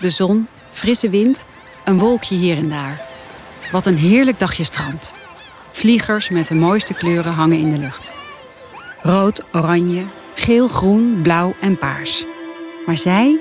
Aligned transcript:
de 0.00 0.10
zon, 0.10 0.46
frisse 0.70 1.10
wind, 1.10 1.44
een 1.84 1.98
wolkje 1.98 2.34
hier 2.34 2.56
en 2.56 2.68
daar. 2.68 3.00
Wat 3.72 3.86
een 3.86 3.98
heerlijk 3.98 4.38
dagje 4.38 4.64
strand. 4.64 5.14
Vliegers 5.70 6.28
met 6.28 6.46
de 6.46 6.54
mooiste 6.54 6.94
kleuren 6.94 7.32
hangen 7.32 7.58
in 7.58 7.70
de 7.70 7.78
lucht. 7.78 8.12
Rood, 9.00 9.42
oranje, 9.52 10.04
geel, 10.34 10.68
groen, 10.68 11.18
blauw 11.22 11.54
en 11.60 11.78
paars. 11.78 12.24
Maar 12.86 12.96
zij, 12.96 13.38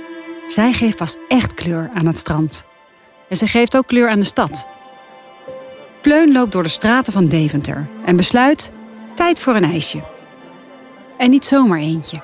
zij 0.47 0.73
geeft 0.73 0.97
pas 0.97 1.15
echt 1.27 1.53
kleur 1.53 1.89
aan 1.93 2.05
het 2.05 2.17
strand. 2.17 2.63
En 3.29 3.37
ze 3.37 3.47
geeft 3.47 3.77
ook 3.77 3.87
kleur 3.87 4.09
aan 4.09 4.19
de 4.19 4.25
stad. 4.25 4.67
Pleun 6.01 6.31
loopt 6.31 6.51
door 6.51 6.63
de 6.63 6.69
straten 6.69 7.13
van 7.13 7.27
Deventer 7.27 7.87
en 8.05 8.15
besluit: 8.15 8.71
tijd 9.15 9.41
voor 9.41 9.55
een 9.55 9.71
ijsje. 9.71 10.01
En 11.17 11.29
niet 11.29 11.45
zomaar 11.45 11.79
eentje. 11.79 12.21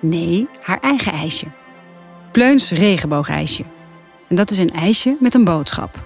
Nee, 0.00 0.48
haar 0.62 0.78
eigen 0.80 1.12
ijsje. 1.12 1.46
Pleuns 2.38 2.70
regenboogijsje. 2.70 3.64
En 4.28 4.36
dat 4.36 4.50
is 4.50 4.58
een 4.58 4.70
ijsje 4.70 5.16
met 5.20 5.34
een 5.34 5.44
boodschap. 5.44 5.98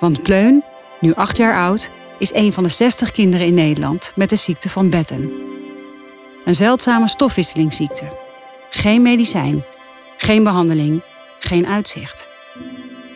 Want 0.00 0.22
Pleun, 0.22 0.62
nu 1.00 1.14
acht 1.14 1.36
jaar 1.36 1.58
oud, 1.58 1.90
is 2.18 2.34
een 2.34 2.52
van 2.52 2.62
de 2.62 2.68
60 2.68 3.10
kinderen 3.10 3.46
in 3.46 3.54
Nederland 3.54 4.12
met 4.14 4.30
de 4.30 4.36
ziekte 4.36 4.68
van 4.68 4.90
Betten. 4.90 5.32
Een 6.44 6.54
zeldzame 6.54 7.08
stofwisselingsziekte. 7.08 8.04
Geen 8.70 9.02
medicijn, 9.02 9.64
geen 10.16 10.42
behandeling, 10.44 11.00
geen 11.38 11.66
uitzicht. 11.66 12.26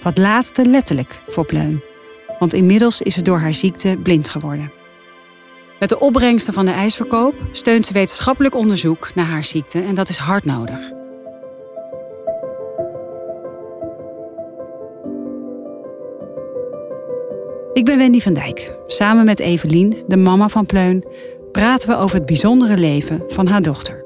Dat 0.02 0.18
laatste 0.18 0.64
letterlijk 0.64 1.20
voor 1.28 1.46
Pleun. 1.46 1.82
Want 2.38 2.54
inmiddels 2.54 3.00
is 3.00 3.14
ze 3.14 3.22
door 3.22 3.38
haar 3.38 3.54
ziekte 3.54 3.98
blind 4.02 4.28
geworden. 4.28 4.72
Met 5.78 5.88
de 5.88 6.00
opbrengsten 6.00 6.54
van 6.54 6.64
de 6.64 6.72
ijsverkoop 6.72 7.34
steunt 7.52 7.86
ze 7.86 7.92
wetenschappelijk 7.92 8.54
onderzoek 8.54 9.10
naar 9.14 9.26
haar 9.26 9.44
ziekte 9.44 9.80
en 9.80 9.94
dat 9.94 10.08
is 10.08 10.16
hard 10.16 10.44
nodig. 10.44 11.00
Ik 17.82 17.88
ben 17.88 17.98
Wendy 17.98 18.20
van 18.20 18.34
Dijk. 18.34 18.76
Samen 18.86 19.24
met 19.24 19.40
Evelien, 19.40 19.94
de 20.06 20.16
mama 20.16 20.48
van 20.48 20.66
Pleun, 20.66 21.04
praten 21.52 21.88
we 21.88 21.96
over 21.96 22.16
het 22.16 22.26
bijzondere 22.26 22.76
leven 22.76 23.24
van 23.28 23.46
haar 23.46 23.62
dochter. 23.62 24.04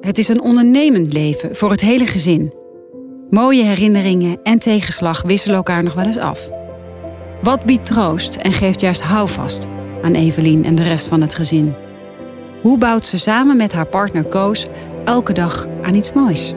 Het 0.00 0.18
is 0.18 0.28
een 0.28 0.40
ondernemend 0.40 1.12
leven 1.12 1.56
voor 1.56 1.70
het 1.70 1.80
hele 1.80 2.06
gezin. 2.06 2.52
Mooie 3.30 3.64
herinneringen 3.64 4.38
en 4.42 4.58
tegenslag 4.58 5.22
wisselen 5.22 5.56
elkaar 5.56 5.82
nog 5.82 5.94
wel 5.94 6.04
eens 6.04 6.18
af. 6.18 6.50
Wat 7.42 7.64
biedt 7.64 7.86
troost 7.86 8.36
en 8.36 8.52
geeft 8.52 8.80
juist 8.80 9.02
houvast 9.02 9.66
aan 10.02 10.14
Evelien 10.14 10.64
en 10.64 10.74
de 10.74 10.82
rest 10.82 11.06
van 11.06 11.20
het 11.20 11.34
gezin? 11.34 11.74
Hoe 12.62 12.78
bouwt 12.78 13.06
ze 13.06 13.18
samen 13.18 13.56
met 13.56 13.72
haar 13.72 13.86
partner 13.86 14.28
Koos 14.28 14.66
elke 15.04 15.32
dag 15.32 15.66
aan 15.82 15.94
iets 15.94 16.12
moois? 16.12 16.52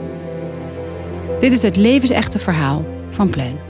Dit 1.39 1.53
is 1.53 1.61
het 1.61 1.75
levensechte 1.75 2.39
verhaal 2.39 2.86
van 3.09 3.30
Pleun. 3.30 3.66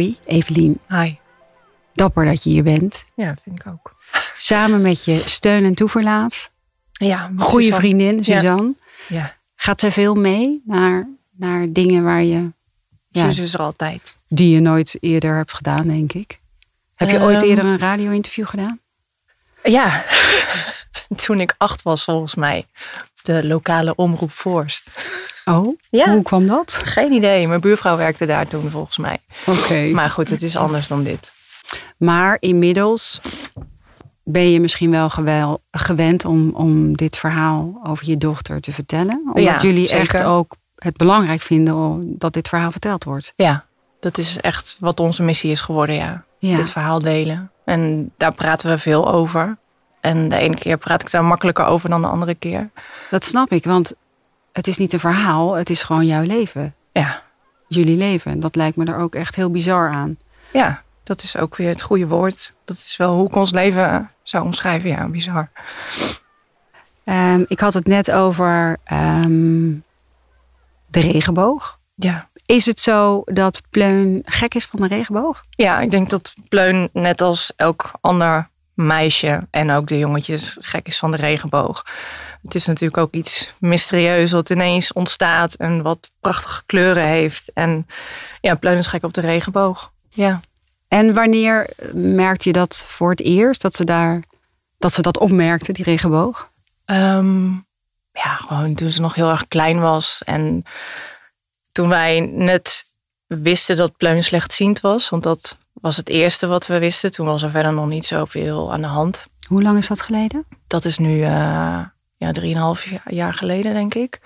Hoi, 0.00 0.18
Evelien. 0.24 0.80
Hi. 0.88 1.14
Dapper 1.92 2.24
dat 2.24 2.42
je 2.44 2.50
hier 2.50 2.62
bent. 2.62 3.04
Ja, 3.14 3.34
vind 3.42 3.60
ik 3.60 3.66
ook. 3.66 3.94
Samen 4.36 4.80
met 4.80 5.04
je 5.04 5.18
steun 5.18 5.64
en 5.64 5.74
toeverlaat. 5.74 6.50
Ja, 6.92 7.30
Goede 7.36 7.64
Suzanne. 7.64 7.86
vriendin, 7.86 8.24
Suzanne. 8.24 8.74
Ja, 9.08 9.36
Gaat 9.56 9.80
zij 9.80 9.92
veel 9.92 10.14
mee 10.14 10.62
naar, 10.64 11.08
naar 11.36 11.72
dingen 11.72 12.04
waar 12.04 12.22
je, 12.22 12.52
ja, 13.08 13.22
Suze 13.24 13.42
is 13.42 13.54
er 13.54 13.60
altijd. 13.60 14.16
die 14.28 14.50
je 14.54 14.60
nooit 14.60 14.96
eerder 15.00 15.36
hebt 15.36 15.52
gedaan, 15.54 15.86
denk 15.88 16.12
ik? 16.12 16.40
Heb 16.94 17.08
je 17.10 17.20
ooit 17.20 17.40
Ehm. 17.42 17.48
eerder 17.50 17.64
een 17.64 17.78
radio-interview 17.78 18.46
gedaan? 18.46 18.80
Ja, 19.62 20.04
toen 21.26 21.40
ik 21.40 21.54
acht 21.58 21.82
was 21.82 22.04
volgens 22.04 22.34
mij. 22.34 22.66
De 23.22 23.46
lokale 23.46 23.94
omroep 23.94 24.30
Forst. 24.30 24.90
Oh, 25.44 25.78
Ja. 25.90 26.12
hoe 26.12 26.22
kwam 26.22 26.46
dat? 26.46 26.80
Geen 26.84 27.12
idee, 27.12 27.48
mijn 27.48 27.60
buurvrouw 27.60 27.96
werkte 27.96 28.26
daar 28.26 28.46
toen 28.46 28.70
volgens 28.70 28.98
mij. 28.98 29.18
Oké. 29.46 29.74
Maar, 29.74 29.90
Maar 29.90 30.10
goed, 30.10 30.28
het 30.30 30.42
is 30.42 30.56
anders 30.56 30.88
dan 30.88 31.02
dit. 31.02 31.32
inmiddels 32.38 33.20
ben 34.24 34.50
je 34.50 34.60
misschien 34.60 34.90
wel 34.90 35.10
gewel, 35.10 35.60
gewend 35.70 36.24
om, 36.24 36.50
om 36.54 36.96
dit 36.96 37.16
verhaal 37.18 37.80
over 37.82 38.06
je 38.08 38.16
dochter 38.16 38.60
te 38.60 38.72
vertellen. 38.72 39.22
Omdat 39.26 39.42
Ja, 39.42 39.60
jullie 39.60 39.86
zeker. 39.86 40.00
echt 40.14 40.22
ook 40.22 40.56
het 40.74 40.96
belangrijk 40.96 41.40
vinden 41.40 42.04
dat 42.18 42.32
dit 42.32 42.48
verhaal 42.48 42.70
verteld 42.70 43.04
wordt. 43.04 43.32
Ja, 43.36 43.64
dat 44.00 44.18
is 44.18 44.36
echt 44.40 44.76
wat 44.80 45.00
onze 45.00 45.22
missie 45.22 45.50
is 45.50 45.60
geworden, 45.60 45.94
ja. 45.94 46.24
Ja. 46.38 46.56
Dit 46.56 46.70
verhaal 46.70 47.00
delen. 47.02 47.50
En 47.64 48.12
daar 48.16 48.34
praten 48.34 48.70
we 48.70 48.78
veel 48.78 49.12
over. 49.12 49.58
En 50.00 50.28
de 50.28 50.36
ene 50.36 50.56
keer 50.56 50.76
praat 50.76 51.02
ik 51.02 51.10
daar 51.10 51.24
makkelijker 51.24 51.64
over 51.64 51.90
dan 51.90 52.00
de 52.00 52.08
andere 52.08 52.34
keer. 52.34 52.70
Dat 53.10 53.24
snap 53.24 53.52
ik, 53.52 53.64
want 53.64 53.92
het 54.52 54.66
is 54.66 54.76
niet 54.76 54.92
een 54.92 55.00
verhaal, 55.00 55.54
het 55.54 55.70
is 55.70 55.82
gewoon 55.82 56.06
jouw 56.06 56.22
leven. 56.22 56.74
Ja, 56.92 57.22
Jullie 57.68 57.96
leven. 57.96 58.30
En 58.30 58.40
dat 58.40 58.56
lijkt 58.56 58.76
me 58.76 58.84
er 58.84 58.98
ook 58.98 59.14
echt 59.14 59.34
heel 59.34 59.50
bizar 59.50 59.90
aan. 59.90 60.18
ja 60.52 60.82
dat 61.10 61.22
is 61.22 61.36
ook 61.36 61.56
weer 61.56 61.68
het 61.68 61.82
goede 61.82 62.06
woord. 62.06 62.52
Dat 62.64 62.76
is 62.76 62.96
wel 62.96 63.14
hoe 63.14 63.26
ik 63.26 63.34
ons 63.34 63.50
leven 63.50 64.10
zou 64.22 64.44
omschrijven. 64.44 64.90
Ja, 64.90 65.08
bizar. 65.08 65.50
Ehm, 67.04 67.44
ik 67.46 67.60
had 67.60 67.74
het 67.74 67.86
net 67.86 68.10
over 68.10 68.76
ehm, 68.84 69.72
de 70.86 71.00
regenboog. 71.00 71.78
Ja. 71.94 72.28
Is 72.46 72.66
het 72.66 72.80
zo 72.80 73.22
dat 73.24 73.62
Pleun 73.70 74.22
gek 74.24 74.54
is 74.54 74.64
van 74.64 74.80
de 74.80 74.86
regenboog? 74.86 75.40
Ja, 75.50 75.80
ik 75.80 75.90
denk 75.90 76.10
dat 76.10 76.34
Pleun 76.48 76.88
net 76.92 77.20
als 77.20 77.52
elk 77.56 77.90
ander 78.00 78.48
meisje 78.86 79.46
en 79.50 79.70
ook 79.70 79.86
de 79.86 79.98
jongetjes 79.98 80.56
gek 80.60 80.86
is 80.86 80.98
van 80.98 81.10
de 81.10 81.16
regenboog. 81.16 81.84
Het 82.42 82.54
is 82.54 82.66
natuurlijk 82.66 82.96
ook 82.96 83.12
iets 83.12 83.52
mysterieus 83.58 84.32
wat 84.32 84.50
ineens 84.50 84.92
ontstaat 84.92 85.54
en 85.54 85.82
wat 85.82 86.10
prachtige 86.20 86.62
kleuren 86.66 87.06
heeft. 87.06 87.50
En 87.54 87.86
ja, 88.40 88.54
Pleun 88.54 88.78
is 88.78 88.86
gek 88.86 89.04
op 89.04 89.14
de 89.14 89.20
regenboog. 89.20 89.92
Ja. 90.08 90.40
En 90.88 91.14
wanneer 91.14 91.70
merkte 91.94 92.48
je 92.48 92.54
dat 92.54 92.84
voor 92.88 93.10
het 93.10 93.20
eerst? 93.20 93.62
Dat 93.62 93.74
ze, 93.74 93.84
daar, 93.84 94.22
dat, 94.78 94.92
ze 94.92 95.02
dat 95.02 95.18
opmerkte, 95.18 95.72
die 95.72 95.84
regenboog? 95.84 96.50
Ehm, 96.84 97.50
ja, 98.12 98.34
gewoon 98.36 98.74
toen 98.74 98.92
ze 98.92 99.00
nog 99.00 99.14
heel 99.14 99.30
erg 99.30 99.48
klein 99.48 99.80
was. 99.80 100.22
En 100.24 100.64
toen 101.72 101.88
wij 101.88 102.20
net 102.20 102.84
wisten 103.26 103.76
dat 103.76 103.96
Pleun 103.96 104.24
slechtziend 104.24 104.80
was. 104.80 105.08
Want 105.08 105.22
dat 105.22 105.58
was 105.80 105.96
het 105.96 106.08
eerste 106.08 106.46
wat 106.46 106.66
we 106.66 106.78
wisten. 106.78 107.10
Toen 107.10 107.26
was 107.26 107.42
er 107.42 107.50
verder 107.50 107.72
nog 107.72 107.86
niet 107.86 108.04
zoveel 108.04 108.72
aan 108.72 108.80
de 108.80 108.86
hand. 108.86 109.26
Hoe 109.46 109.62
lang 109.62 109.78
is 109.78 109.88
dat 109.88 110.02
geleden? 110.02 110.46
Dat 110.66 110.84
is 110.84 110.98
nu 110.98 111.22
eh 111.22 111.84
ja, 112.20 112.32
drieënhalf 112.32 112.86
jaar, 113.04 113.34
geleden, 113.34 113.74
denk 113.74 113.94
ik. 113.94 114.20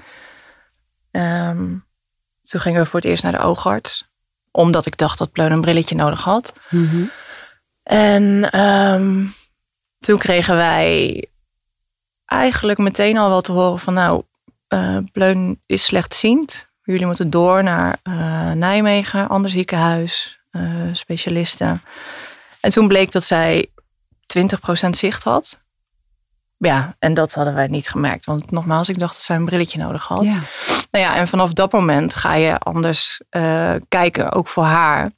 Ehm, 1.11 1.77
toen 2.43 2.61
gingen 2.61 2.81
we 2.81 2.87
voor 2.87 3.01
het 3.01 3.09
eerst 3.09 3.23
naar 3.23 3.33
de 3.33 3.39
oogarts. 3.39 4.09
Omdat 4.51 4.87
ik 4.87 4.97
dacht 4.97 5.19
dat 5.19 5.33
Pleun 5.33 5.53
een 5.53 5.61
brilletje 5.61 5.95
nodig 5.95 6.25
had. 6.25 6.55
En 7.83 8.51
ehm, 8.51 9.25
toen 9.99 10.19
kregen 10.19 10.57
wij 10.57 11.25
eigenlijk 12.25 12.79
meteen 12.79 13.19
al 13.19 13.29
wel 13.29 13.41
te 13.41 13.53
horen 13.53 13.79
van 13.79 13.95
nou, 13.95 14.23
eh 14.69 14.99
Pleun 15.13 15.63
is 15.67 15.85
slechtziend. 15.85 16.73
Jullie 16.83 17.07
moeten 17.07 17.31
door 17.31 17.63
naar 17.63 17.99
eh, 18.03 18.51
Nijmegen, 18.51 19.29
ander 19.29 19.51
ziekenhuis, 19.51 20.41
specialisten. 20.93 21.83
En 22.61 22.71
toen 22.71 22.89
bleek 22.89 23.13
dat 23.13 23.25
zij 23.25 23.71
20% 24.87 24.91
zicht 24.91 25.25
had. 25.25 25.63
Ja, 26.59 26.97
en 26.99 27.15
dat 27.15 27.35
hadden 27.35 27.55
wij 27.55 27.67
niet 27.67 27.89
gemerkt. 27.89 28.27
Want 28.27 28.51
nogmaals, 28.51 28.89
ik 28.89 28.99
dacht 28.99 29.15
dat 29.15 29.23
zij 29.23 29.37
een 29.37 29.45
brilletje 29.45 29.79
nodig 29.79 30.07
had. 30.07 30.25
Ja. 30.25 30.41
Nou 30.91 31.05
ja, 31.05 31.17
en 31.17 31.29
vanaf 31.29 31.53
dat 31.53 31.73
moment 31.73 32.15
ga 32.15 32.35
je 32.35 32.59
anders 32.59 33.21
eh, 33.31 33.75
kijken, 33.89 34.33
ook 34.33 34.49
voor 34.49 34.65
haar. 34.65 35.11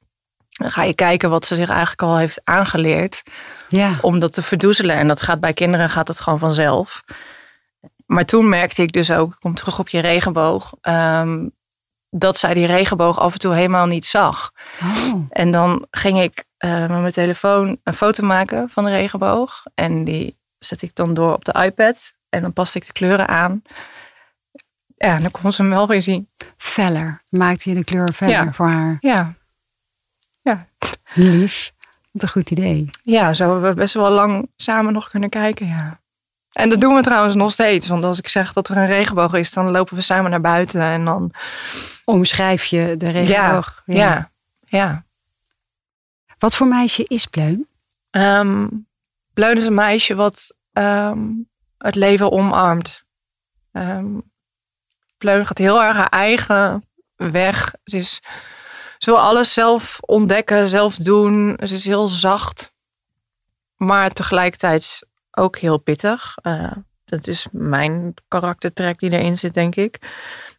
Dan 0.49 0.71
ga 0.71 0.83
je 0.83 0.95
kijken 0.95 1.31
wat 1.31 1.47
ze 1.47 1.55
zich 1.55 1.69
eigenlijk 1.69 2.03
al 2.03 2.17
heeft 2.17 2.41
aangeleerd 2.45 3.23
ja. 3.69 3.93
om 4.01 4.19
dat 4.19 4.33
te 4.33 4.43
verdoezelen. 4.43 4.97
En 4.97 5.09
dat 5.09 5.23
gaat 5.23 5.41
bij 5.41 5.53
kinderen 5.53 5.91
gaat 5.91 6.09
het 6.09 6.21
gewoon 6.21 6.39
vanzelf. 6.39 7.05
Maar 8.07 8.25
toen 8.25 8.49
merkte 8.49 8.83
ik 8.83 8.93
dus 8.93 9.11
ook, 9.11 9.33
ik 9.33 9.41
kom 9.41 9.55
terug 9.55 9.79
op 9.79 9.89
je 9.89 10.01
regenboog, 10.01 10.75
ehm, 10.81 11.49
dat 12.19 12.37
zij 12.37 12.55
die 12.55 12.67
regenboog 12.67 13.19
af 13.19 13.33
en 13.33 13.39
toe 13.39 13.55
helemaal 13.55 13.87
niet 13.87 14.07
zag. 14.07 14.53
Oh. 14.83 15.21
En 15.29 15.53
dan 15.53 15.87
ging 15.91 16.21
ik 16.21 16.45
eh, 16.57 16.71
met 16.81 16.89
mijn 16.89 17.11
telefoon 17.13 17.81
een 17.85 17.95
foto 17.95 18.25
maken 18.25 18.69
van 18.71 18.85
de 18.85 18.91
regenboog. 18.91 19.63
En 19.75 20.05
die 20.05 20.39
zet 20.59 20.83
ik 20.83 20.95
dan 20.95 21.15
door 21.15 21.33
op 21.35 21.45
de 21.45 21.63
iPad. 21.65 22.13
En 22.29 22.43
dan 22.43 22.53
paste 22.53 22.79
ik 22.79 22.87
de 22.87 22.93
kleuren 22.93 23.29
aan. 23.29 23.63
Ja, 24.97 25.15
en 25.15 25.21
dan 25.21 25.31
kon 25.31 25.53
ze 25.53 25.63
hem 25.63 25.71
wel 25.71 25.87
weer 25.87 26.03
zien. 26.03 26.29
Feller. 26.57 27.23
Maakte 27.29 27.69
je 27.71 27.75
de 27.77 27.85
kleur 27.85 28.09
feller 28.13 28.35
Ja. 28.35 28.53
voor 28.53 28.69
haar? 28.69 28.97
Ja. 29.01 29.35
Ja. 30.43 30.67
Lief. 31.15 31.73
Wat 32.13 32.23
een 32.23 32.29
goed 32.29 32.51
idee. 32.51 32.91
ja, 33.03 33.33
zo 33.33 33.51
hebben 33.53 33.69
we 33.71 33.75
best 33.77 33.95
wel 33.95 34.11
lang 34.11 34.51
samen 34.57 34.93
nog 34.93 35.11
kunnen 35.11 35.29
kijken. 35.31 35.67
Ja. 35.67 36.01
En 36.57 36.69
dat 36.69 36.81
doen 36.81 36.95
we 36.95 37.03
trouwens 37.03 37.35
nog 37.35 37.53
steeds. 37.53 37.89
Want 37.89 38.05
als 38.05 38.19
ik 38.19 38.29
zeg 38.29 38.53
dat 38.53 38.69
er 38.69 38.77
een 38.77 38.87
regenboog 38.87 39.33
is, 39.33 39.53
dan 39.53 39.71
lopen 39.71 39.95
we 39.97 40.03
samen 40.03 40.31
naar 40.31 40.41
buiten. 40.41 40.81
En 40.81 41.05
dan 41.05 41.35
Omschrijf 42.05 42.65
je 42.65 42.95
de 42.97 43.11
regenboog. 43.11 43.83
Ja, 43.85 43.95
ja. 43.95 44.31
ja. 44.67 45.05
Wat 46.39 46.57
voor 46.57 46.67
meisje 46.67 47.05
is 47.05 47.27
Pleun? 47.27 47.69
Ehm, 48.11 48.69
Bleun 49.35 49.57
is 49.57 49.67
een 49.67 49.75
meisje 49.75 50.15
wat 50.15 50.55
ehm, 50.73 51.29
het 51.79 51.95
leven 51.95 52.33
omarmt. 52.33 53.05
Ehm 53.73 54.19
Pleun 55.19 55.47
gaat 55.47 55.59
heel 55.59 55.83
erg 55.83 55.97
haar 55.97 56.09
eigen 56.09 56.85
weg. 57.17 57.75
Ze, 57.85 57.97
is, 57.97 58.23
ze 58.99 59.11
wil 59.11 59.21
alles 59.21 59.53
zelf 59.53 59.99
ontdekken, 60.01 60.69
zelf 60.69 60.97
doen. 60.97 61.59
Ze 61.63 61.75
is 61.75 61.85
heel 61.85 62.09
zacht. 62.09 62.75
Maar 63.77 64.11
tegelijkertijd 64.11 65.07
ook 65.37 65.59
heel 65.59 65.79
pittig. 65.79 66.37
Eh, 66.43 66.73
dat 67.05 67.27
is 67.27 67.47
mijn 67.53 68.15
karaktertrek 68.29 68.99
die 68.99 69.11
erin 69.11 69.39
zit, 69.39 69.55
denk 69.55 69.77
ik. 69.77 69.99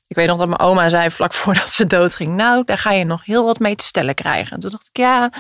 Ik 0.07 0.15
weet 0.15 0.27
nog 0.27 0.37
dat 0.37 0.47
mijn 0.47 0.59
oma 0.59 0.89
zei 0.89 1.11
vlak 1.11 1.33
voordat 1.43 1.69
ze 1.69 1.85
doodging. 1.85 2.35
Nou, 2.35 2.63
daar 2.65 2.77
ga 2.77 2.91
je 2.91 3.03
nog 3.03 3.25
heel 3.25 3.45
wat 3.45 3.59
mee 3.59 3.75
te 3.75 3.83
stellen 3.83 4.15
krijgen. 4.15 4.51
En 4.51 4.59
toen 4.59 4.71
dacht 4.71 4.87
ik, 4.87 4.97
ja, 4.97 5.31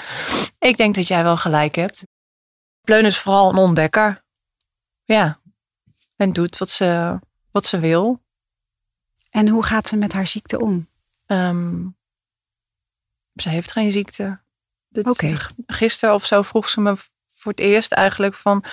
ik 0.59 0.77
denk 0.77 0.95
dat 0.95 1.07
jij 1.07 1.23
wel 1.23 1.37
gelijk 1.37 1.75
hebt. 1.75 2.05
Pleun 2.81 3.05
is 3.05 3.17
vooral 3.17 3.49
een 3.49 3.57
ontdekker. 3.57 4.23
Ja. 5.03 5.39
En 6.15 6.33
doet 6.33 6.57
wat 6.57 6.69
ze, 6.69 7.19
wat 7.51 7.65
ze 7.65 7.79
wil. 7.79 8.21
En 9.29 9.47
hoe 9.47 9.63
gaat 9.63 9.87
ze 9.87 9.95
met 9.95 10.13
haar 10.13 10.27
ziekte 10.27 10.59
om? 10.59 10.89
Ehm, 11.25 11.85
ze 13.33 13.49
heeft 13.49 13.71
geen 13.71 13.91
ziekte. 13.91 14.39
Oké. 14.91 15.37
Gisteren 15.67 16.15
of 16.15 16.25
zo 16.25 16.41
vroeg 16.41 16.69
ze 16.69 16.81
me 16.81 16.95
voor 17.27 17.51
het 17.51 17.59
eerst 17.59 17.91
eigenlijk 17.91 18.35
van... 18.35 18.63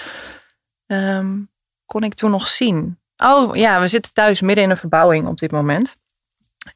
ehm, 1.02 1.38
kon 1.86 2.02
ik 2.02 2.14
toen 2.14 2.30
nog 2.30 2.48
zien? 2.48 2.98
Oh 3.16 3.56
ja, 3.56 3.80
we 3.80 3.88
zitten 3.88 4.12
thuis 4.12 4.40
midden 4.40 4.64
in 4.64 4.70
een 4.70 4.76
verbouwing 4.76 5.28
op 5.28 5.38
dit 5.38 5.50
moment. 5.50 5.96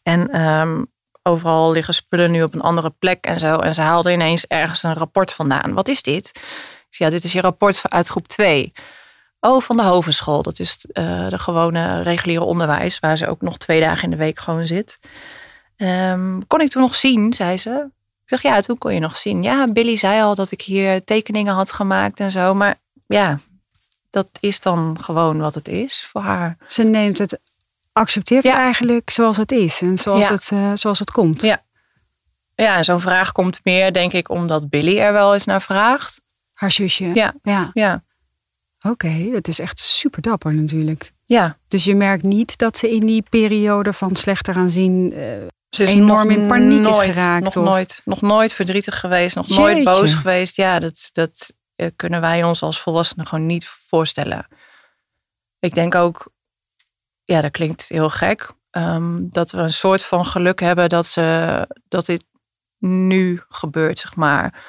En 0.03 0.31
ehm, 0.31 0.83
overal 1.23 1.71
liggen 1.73 1.95
spullen 1.95 2.31
nu 2.31 2.43
op 2.43 2.55
een 2.55 2.61
andere 2.61 2.91
plek 2.99 3.25
en 3.25 3.39
zo. 3.39 3.59
En 3.59 3.75
ze 3.75 3.81
haalde 3.81 4.13
ineens 4.13 4.47
ergens 4.47 4.83
een 4.83 4.95
rapport 4.95 5.33
vandaan. 5.33 5.73
Wat 5.75 5.89
is 5.89 6.03
dit? 6.03 6.31
Zei, 6.91 7.11
ja, 7.11 7.17
dit 7.17 7.25
is 7.25 7.33
je 7.33 7.41
rapport 7.41 7.83
uit 7.83 8.09
groep 8.09 8.29
2. 8.29 8.73
Oh, 9.41 9.61
van 9.61 9.77
de 9.77 9.83
Hovenschool. 9.83 10.43
Dat 10.43 10.59
is 10.59 10.87
eh, 10.93 11.29
de 11.29 11.39
gewone 11.39 12.03
reguliere 12.03 12.45
onderwijs... 12.45 12.99
waar 12.99 13.17
ze 13.17 13.29
ook 13.29 13.41
nog 13.41 13.59
twee 13.59 13.81
dagen 13.81 14.05
in 14.05 14.11
de 14.11 14.17
week 14.17 14.39
gewoon 14.39 14.65
zit. 14.65 14.99
Ehm, 15.77 16.41
kon 16.47 16.61
ik 16.61 16.71
toen 16.71 16.83
nog 16.83 16.95
zien, 16.95 17.35
zei 17.35 17.59
ze. 17.59 17.91
Ik 18.23 18.29
zeg, 18.39 18.43
ja, 18.43 18.61
toen 18.61 18.79
kon 18.79 18.95
je 18.95 19.01
nog 19.01 19.17
zien. 19.17 19.43
Ja, 19.43 19.73
Billy 19.73 19.97
zei 19.97 20.23
al 20.23 20.35
dat 20.35 20.51
ik 20.51 20.63
hier 20.63 21.05
tekeningen 21.05 21.55
had 21.55 21.73
gemaakt 21.73 22.21
en 22.21 22.31
zo. 22.31 22.55
Maar 22.55 22.75
ja, 23.07 23.39
dat 24.11 24.29
is 24.41 24.61
dan 24.61 24.97
gewoon 25.01 25.39
wat 25.39 25.55
het 25.55 25.69
is 25.69 26.07
voor 26.11 26.21
haar. 26.21 26.57
Ze 26.67 26.83
neemt 26.83 27.19
het, 27.19 27.39
accepteert 27.93 28.45
het 28.45 28.53
eigenlijk 28.53 29.11
zoals 29.11 29.37
het 29.37 29.53
is 29.53 29.83
en 29.83 29.99
zoals, 29.99 30.27
Ja. 30.27 30.33
het, 30.33 30.49
eh, 30.53 30.71
zoals 30.75 30.99
het 30.99 31.11
komt. 31.11 31.43
Ja. 31.43 31.63
Ja, 32.55 32.77
en 32.77 32.85
zo'n 32.85 33.01
vraag 33.01 33.33
komt 33.33 33.61
meer, 33.63 33.93
denk 33.93 34.13
ik, 34.13 34.29
omdat 34.29 34.69
Billy 34.69 34.99
er 34.99 35.13
wel 35.13 35.35
eens 35.35 35.45
naar 35.45 35.63
vraagt. 35.63 36.21
Haar 36.53 36.73
zusje. 36.73 37.11
Ja. 37.15 37.35
ja. 37.43 37.71
Ja, 37.73 38.05
Oké, 38.83 39.31
dat 39.33 39.49
is 39.49 39.59
echt 39.59 39.79
super 39.81 40.23
dapper 40.23 40.55
natuurlijk. 40.55 41.13
ja. 41.25 41.59
Dus 41.69 41.85
je 41.85 41.95
merkt 41.95 42.23
niet 42.23 42.59
dat 42.59 42.77
ze 42.77 42.91
in 42.91 43.07
die 43.07 43.23
periode 43.31 43.93
van 43.93 44.17
slechter 44.17 44.55
aan 44.57 44.71
zien. 44.71 45.13
eh, 45.13 45.21
Ze 45.69 45.83
is 45.83 45.93
Enorm 45.93 46.31
in 46.31 46.49
paniek 46.49 46.87
is 46.87 46.97
geraakt, 46.99 47.45
Nog 47.45 47.57
of? 47.57 47.65
nooit, 47.65 48.01
nog 48.05 48.21
nooit 48.21 48.53
verdrietig 48.53 49.01
geweest, 49.01 49.37
nog 49.37 49.49
nooit 49.49 49.85
boos 49.85 50.15
geweest. 50.15 50.57
Ja, 50.57 50.79
dat, 50.79 51.09
dat 51.13 51.53
kunnen 51.97 52.21
wij 52.21 52.45
ons 52.45 52.63
als 52.63 52.81
volwassenen 52.81 53.27
gewoon 53.27 53.47
niet 53.47 53.67
voorstellen. 53.67 54.47
Ik 55.59 55.75
denk 55.75 55.95
ook, 55.95 56.33
ja, 57.25 57.41
dat 57.41 57.51
klinkt 57.51 57.89
heel 57.89 58.09
gek, 58.11 58.51
ehm, 58.71 59.17
dat 59.21 59.51
we 59.51 59.59
een 59.59 59.73
soort 59.73 60.05
van 60.05 60.27
geluk 60.27 60.61
hebben 60.61 60.89
dat, 60.89 61.07
ze, 61.07 61.67
dat 61.89 62.07
dit 62.07 62.25
nu 62.79 63.43
gebeurt, 63.49 63.99
zeg 63.99 64.17
maar. 64.17 64.65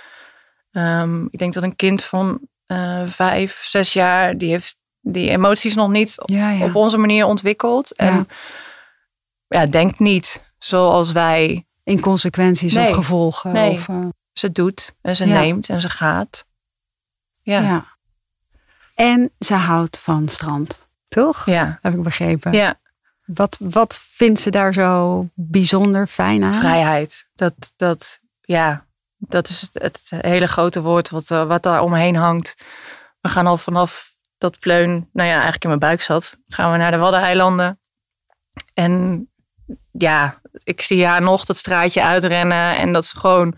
Ehm, 0.72 1.26
ik 1.26 1.40
denk 1.40 1.54
dat 1.54 1.64
een 1.64 1.76
kind 1.76 2.04
van 2.04 2.48
eh, 2.66 3.02
vijf, 3.06 3.64
zes 3.66 3.94
jaar, 3.94 4.38
die 4.38 4.50
heeft 4.50 4.78
die 5.02 5.30
emoties 5.30 5.76
nog 5.76 5.90
niet 5.90 6.14
ja, 6.26 6.50
ja. 6.52 6.66
op 6.66 6.76
onze 6.76 6.98
manier 6.98 7.26
ontwikkeld. 7.26 7.96
En 7.96 8.28
Ja. 9.48 9.66
denkt 9.66 10.00
niet 10.00 10.54
zoals 10.58 11.12
wij 11.12 11.64
In 11.84 12.00
consequenties 12.00 12.74
Nee. 12.74 12.90
of 12.90 12.96
gevolgen. 12.96 13.52
Nee. 13.52 13.72
Of, 13.72 13.90
eh, 13.90 14.08
ze 14.34 14.52
doet 14.52 14.96
en 15.02 15.16
ze 15.16 15.26
neemt 15.26 15.70
en 15.70 15.82
ze 15.82 15.90
gaat. 15.90 16.46
Ja. 17.51 17.86
En 18.96 19.31
ze 19.40 19.54
houdt 19.54 19.98
van 20.00 20.28
strand. 20.28 20.88
Toch? 21.07 21.46
Ja. 21.46 21.80
Heb 21.81 21.94
ik 21.94 22.04
begrepen. 22.04 22.51
ja. 22.51 22.80
Wat, 23.25 23.57
wat 23.60 24.00
vindt 24.01 24.40
ze 24.40 24.50
daar 24.50 24.74
zo 24.74 25.25
bijzonder 25.34 26.07
fijn 26.07 26.44
aan? 26.44 26.54
Vrijheid. 26.54 27.28
Dat, 27.36 27.74
dat, 27.75 28.19
ja, 28.42 28.86
dat 29.18 29.50
is 29.50 29.62
het, 29.62 29.81
het 29.81 30.12
hele 30.22 30.48
grote 30.48 30.81
woord 30.81 31.10
wat, 31.10 31.31
eh, 31.31 31.44
wat 31.44 31.63
daar 31.63 31.81
omheen 31.81 32.16
hangt. 32.16 32.56
We 33.22 33.30
gaan 33.30 33.48
al 33.48 33.57
vanaf 33.57 34.13
dat 34.38 34.60
pleun, 34.60 35.10
nou 35.13 35.28
ja, 35.28 35.34
eigenlijk 35.34 35.63
in 35.63 35.69
mijn 35.69 35.81
buik 35.81 36.01
zat, 36.01 36.38
gaan 36.48 36.72
we 36.72 36.78
naar 36.78 36.92
de 36.92 36.98
Waddeneilanden. 36.98 37.80
En 38.74 39.28
ja, 39.92 40.42
ik 40.63 40.81
zie 40.81 41.06
haar 41.06 41.22
nog 41.22 41.46
dat 41.46 41.57
straatje 41.57 42.04
uitrennen 42.04 42.78
en 42.78 42.94
dat 42.94 43.06
ze 43.06 43.18
gewoon 43.18 43.56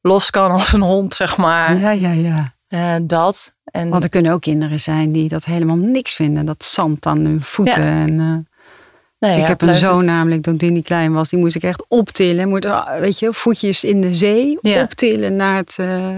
los 0.00 0.30
kan 0.30 0.50
als 0.50 0.72
een 0.72 0.80
hond, 0.80 1.14
zeg 1.14 1.36
maar. 1.36 1.76
Ja, 1.76 1.90
ja, 1.90 2.10
ja. 2.10 2.52
Eh, 2.72 2.94
dat. 3.02 3.54
En 3.64 3.88
Want 3.88 4.02
er 4.02 4.08
kunnen 4.08 4.32
ook 4.32 4.40
kinderen 4.40 4.80
zijn 4.80 5.12
die 5.12 5.28
dat 5.28 5.44
helemaal 5.44 5.76
niks 5.76 6.12
vinden. 6.12 6.44
Dat 6.44 6.64
zand 6.64 7.06
aan 7.06 7.18
hun 7.18 7.42
voeten. 7.42 7.82
Ja. 7.82 7.88
En, 8.06 8.20
eh, 8.20 9.28
nee, 9.28 9.36
ik 9.36 9.42
ja, 9.42 9.46
heb 9.48 9.62
een 9.62 9.74
zoon 9.76 10.00
is- 10.00 10.06
namelijk, 10.06 10.42
toen 10.42 10.56
die 10.56 10.82
klein 10.82 11.12
was, 11.12 11.28
die 11.28 11.38
moest 11.38 11.56
ik 11.56 11.62
echt 11.62 11.84
optillen. 11.88 12.48
Moet, 12.48 12.64
ah, 12.64 12.98
weet 13.00 13.18
je, 13.18 13.32
voetjes 13.32 13.84
in 13.84 14.00
de 14.00 14.14
zee, 14.14 14.58
Ja. 14.60 14.82
optillen 14.82 15.36
naar 15.36 15.56
het 15.56 15.76
eh, 15.78 16.08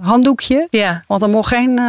handdoekje. 0.00 0.66
Ja, 0.70 1.02
Want 1.06 1.22
er 1.22 1.28
mocht 1.28 1.48
geen 1.48 1.80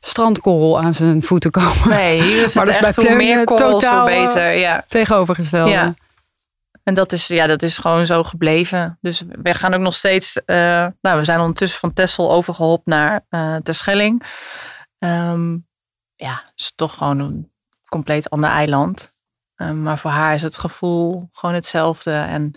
strandkorrel 0.00 0.80
aan 0.80 0.94
zijn 0.94 1.22
voeten 1.22 1.50
komen. 1.50 1.88
nee, 1.88 2.22
hier 2.22 2.44
is 2.44 2.54
Maar 2.54 2.66
het 2.66 2.76
echt 2.78 2.96
bij 2.96 3.06
hoe 3.06 3.16
meer 3.16 3.44
korrels, 3.44 3.70
hoe 3.72 3.80
totaal, 3.80 4.06
beter. 4.06 4.52
Ja. 4.52 4.84
Tegenovergestelde. 4.88 5.94
En 6.82 6.94
dat 6.94 7.12
is, 7.12 7.26
ja, 7.26 7.46
dat 7.46 7.62
is 7.62 7.78
gewoon 7.78 8.06
zo 8.06 8.22
gebleven. 8.22 8.98
Dus 9.00 9.22
we 9.42 9.54
gaan 9.54 9.74
ook 9.74 9.80
nog 9.80 9.94
steeds. 9.94 10.44
eh, 10.44 10.86
nou, 11.00 11.18
we 11.18 11.24
zijn 11.24 11.40
ondertussen 11.40 11.80
van 11.80 11.92
Texel 11.92 12.32
overgehopt 12.32 12.86
naar 12.86 13.24
eh 13.28 13.56
Terschelling. 13.56 14.22
Ehm 14.98 15.56
ja, 16.16 16.40
het 16.44 16.52
is 16.56 16.72
toch 16.74 16.94
gewoon 16.94 17.18
een 17.18 17.50
compleet 17.88 18.30
ander 18.30 18.50
eiland. 18.50 19.20
Ehm, 19.56 19.82
maar 19.82 19.98
voor 19.98 20.10
haar 20.10 20.34
is 20.34 20.42
het 20.42 20.56
gevoel 20.56 21.28
gewoon 21.32 21.54
hetzelfde. 21.54 22.10
En 22.12 22.52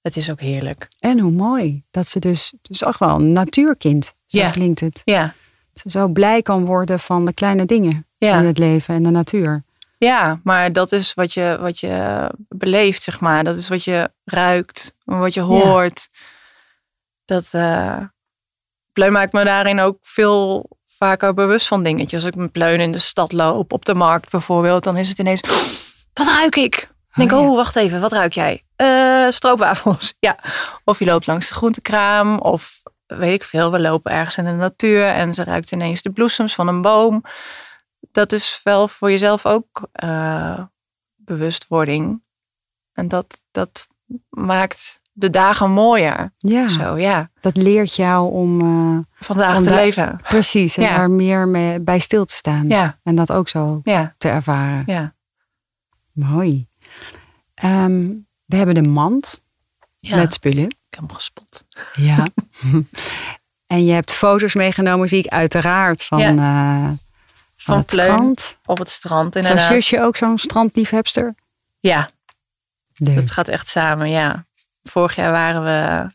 het 0.00 0.16
is 0.16 0.30
ook 0.30 0.40
heerlijk. 0.40 0.86
En 0.98 1.18
hoe 1.18 1.30
mooi 1.32 1.84
dat 1.90 2.06
ze 2.06 2.18
dus, 2.18 2.54
dus 2.62 2.84
ook 2.84 2.98
wel 2.98 3.14
een 3.14 3.32
natuurkind, 3.32 4.14
zo 4.26 4.38
klinkt 4.50 4.80
het. 4.80 5.02
Ja, 5.04 5.34
Ze 5.72 5.90
zo 5.90 6.08
blij 6.08 6.42
kan 6.42 6.64
worden 6.64 7.00
van 7.00 7.24
de 7.24 7.34
kleine 7.34 7.66
dingen 7.66 8.06
in 8.18 8.46
het 8.46 8.58
leven 8.58 8.94
en 8.94 9.02
de 9.02 9.10
natuur. 9.10 9.64
Ja 10.06 10.40
maar 10.44 10.72
dat 10.72 10.92
is 10.92 11.14
wat 11.14 11.32
je, 11.34 11.56
wat 11.60 11.80
je 11.80 12.28
beleeft, 12.48 13.02
zeg 13.02 13.20
maar. 13.20 13.44
Dat 13.44 13.56
is 13.56 13.68
wat 13.68 13.84
je 13.84 14.10
ruikt, 14.24 14.94
wat 15.04 15.34
je 15.34 15.40
hoort. 15.40 16.08
Dat 17.24 17.50
Pleun 18.92 19.12
maakt 19.12 19.32
me 19.32 19.44
daarin 19.44 19.80
ook 19.80 19.98
veel 20.02 20.70
vaker 20.86 21.34
bewust 21.34 21.66
van 21.68 21.82
dingetjes. 21.82 22.24
Als 22.24 22.32
ik 22.32 22.36
met 22.36 22.52
Pleun 22.52 22.80
in 22.80 22.92
de 22.92 22.98
stad 22.98 23.32
loop, 23.32 23.72
op 23.72 23.84
de 23.84 23.94
markt 23.94 24.30
bijvoorbeeld, 24.30 24.84
dan 24.84 24.96
is 24.96 25.08
het 25.08 25.18
ineens, 25.18 25.40
wat 26.14 26.26
ruik 26.26 26.56
ik? 26.56 26.74
Ik 26.76 27.16
denk, 27.16 27.32
Oh, 27.32 27.38
oh, 27.38 27.50
ja. 27.50 27.54
wacht 27.56 27.76
even, 27.76 28.00
wat 28.00 28.12
ruik 28.12 28.32
jij? 28.32 28.64
Eh 28.76 29.26
stroopwafels, 29.30 30.14
ja. 30.28 30.38
Of 30.84 30.98
je 30.98 31.04
loopt 31.04 31.26
langs 31.26 31.48
de 31.48 31.54
groentekraam, 31.54 32.38
of 32.38 32.82
weet 33.06 33.34
ik 33.34 33.44
veel, 33.44 33.72
we 33.72 33.80
lopen 33.80 34.12
ergens 34.12 34.36
in 34.36 34.44
de 34.44 34.50
natuur 34.50 35.06
en 35.06 35.34
ze 35.34 35.44
ruikt 35.44 35.72
ineens 35.72 36.02
de 36.02 36.10
bloesems 36.12 36.54
van 36.54 36.68
een 36.68 36.82
boom. 36.82 37.24
Dat 38.12 38.32
is 38.32 38.60
wel 38.64 38.88
voor 38.88 39.10
jezelf 39.10 39.46
ook 39.46 39.88
eh, 39.92 40.62
bewustwording. 41.16 42.24
En 42.92 43.08
dat, 43.08 43.42
dat 43.50 43.88
maakt 44.28 45.00
de 45.12 45.30
dagen 45.30 45.70
mooier. 45.70 46.32
Ja, 46.38 46.68
Zo, 46.68 46.96
ja. 46.98 47.30
dat 47.40 47.56
leert 47.56 47.94
jou 47.96 48.32
om 48.32 48.60
eh, 48.60 48.98
Vandaag 49.26 49.56
Om 49.56 49.62
te 49.62 49.74
leven. 49.74 50.20
precies 50.22 50.76
en 50.76 50.82
Ja. 50.82 50.96
daar 50.96 51.10
meer 51.10 51.48
mee, 51.48 51.80
bij 51.80 51.98
stil 51.98 52.24
te 52.24 52.34
staan. 52.34 52.68
Ja, 52.68 52.98
En 53.02 53.14
dat 53.16 53.32
ook 53.32 53.48
zo 53.48 53.80
ja, 53.82 54.14
te 54.18 54.28
ervaren. 54.28 54.82
ja. 54.86 55.14
Mooi. 56.12 56.68
Ehm, 57.54 58.08
we 58.44 58.56
hebben 58.56 58.74
de 58.74 58.88
mand 58.88 59.40
ja. 59.96 60.16
met 60.16 60.32
spullen. 60.32 60.64
Ik 60.64 60.76
heb 60.90 60.98
hem 61.00 61.12
gespot. 61.12 61.64
Ja. 61.94 62.26
en 63.66 63.84
je 63.84 63.92
hebt 63.92 64.12
foto's 64.12 64.54
meegenomen, 64.54 65.08
zie 65.08 65.18
ik 65.24 65.26
uiteraard, 65.32 66.04
van, 66.04 66.18
Ja. 66.18 66.34
eh, 66.36 66.90
van, 67.62 67.76
het 67.76 67.86
Pleun. 67.86 68.04
strand. 68.06 68.58
Op 68.64 68.78
het 68.78 68.88
strand 68.88 69.32
Zo'n 69.34 69.42
inderdaad. 69.42 69.68
zusje 69.72 70.00
ook 70.00 70.16
zo'n 70.16 70.38
strandliefhebster? 70.38 71.34
Ja, 71.80 72.10
Leuk. 72.94 73.14
dat 73.14 73.30
gaat 73.30 73.48
echt 73.48 73.68
samen, 73.68 74.08
ja. 74.10 74.46
Vorig 74.82 75.14
jaar 75.14 75.32
waren 75.32 75.62
we, 75.64 76.10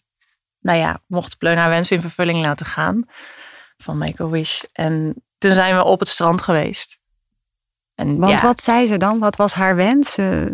nou 0.59 0.77
ja, 0.79 0.99
mocht 1.07 1.37
Pleun 1.37 1.57
haar 1.57 1.69
wens 1.69 1.91
in 1.91 2.01
vervulling 2.01 2.41
laten 2.41 2.65
gaan 2.65 3.03
van 3.77 3.97
Make-A-Wish. 3.97 4.63
En 4.73 5.23
toen 5.37 5.53
zijn 5.53 5.75
we 5.75 5.83
op 5.83 5.99
het 5.99 6.09
strand 6.09 6.41
geweest. 6.41 6.97
En, 7.95 8.17
Want 8.17 8.41
wat 8.41 8.61
zei 8.61 8.87
ze 8.87 8.97
dan? 8.97 9.19
Wat 9.19 9.35
was 9.35 9.53
haar 9.53 9.75
wens? 9.75 10.17
Uh, 10.17 10.45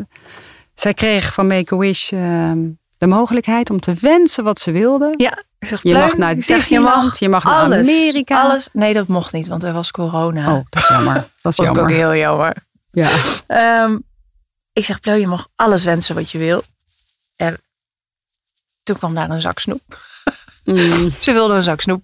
zij 0.74 0.94
kreeg 0.94 1.34
van 1.34 1.48
Make-A-Wish 1.48 2.12
uh, 2.12 2.52
de 3.02 3.08
mogelijkheid 3.08 3.70
om 3.70 3.80
te 3.80 3.94
wensen 3.94 4.44
wat 4.44 4.60
ze 4.60 4.72
wilde. 4.72 5.14
Ja, 5.18 5.44
ik 5.60 5.68
zeg, 5.68 5.84
je 5.84 5.94
mag 5.94 6.18
naar 6.18 6.36
Disneyland, 6.36 7.20
je 7.20 7.30
mag, 7.30 7.44
je 7.44 7.50
mag 7.50 7.70
naar 7.70 7.80
Amerika. 7.80 8.42
Alles. 8.42 8.70
Nee, 8.74 8.94
dat 8.94 9.08
mocht 9.08 9.34
niet, 9.34 9.48
want 9.48 9.64
er 9.64 9.74
was 9.74 9.92
corona. 9.92 10.54
Oh, 10.54 10.66
dat 10.70 10.84
is 10.84 10.90
jammer. 10.90 11.14
Dat 11.42 11.52
is 11.52 11.58
jammer. 11.58 11.84
ook 11.84 11.90
heel 11.90 12.16
jammer. 12.16 12.56
Ja. 12.92 13.12
Um, 13.84 14.04
ik 14.74 14.86
zeg, 14.86 15.00
Pleu, 15.00 15.16
je 15.16 15.28
mag 15.28 15.48
alles 15.56 15.84
wensen 15.84 16.16
wat 16.16 16.32
je 16.32 16.38
wil. 16.38 16.64
En 17.36 17.58
toen 18.84 18.98
kwam 18.98 19.16
daar 19.16 19.30
een 19.30 19.42
zak 19.42 19.60
snoep. 19.60 20.00
Mm. 20.64 21.12
ze 21.20 21.32
wilde 21.32 21.54
een 21.54 21.64
zak 21.64 21.82
snoep. 21.82 22.04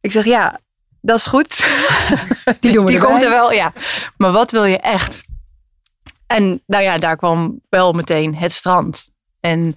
Ik 0.00 0.12
zeg, 0.12 0.24
ja, 0.24 0.60
dat 1.00 1.18
is 1.18 1.26
goed. 1.26 1.48
Die, 2.60 2.72
doen 2.72 2.84
we 2.84 2.90
die 2.90 3.00
komt 3.00 3.22
er 3.22 3.30
wel, 3.30 3.52
ja. 3.52 3.72
Maar 4.16 4.32
wat 4.32 4.50
wil 4.50 4.64
je 4.64 4.78
echt? 4.78 5.24
En 6.26 6.62
nou 6.66 6.82
ja, 6.82 6.98
daar 6.98 7.16
kwam 7.16 7.60
wel 7.68 7.92
meteen 7.92 8.36
het 8.36 8.52
strand. 8.52 9.11
En 9.42 9.76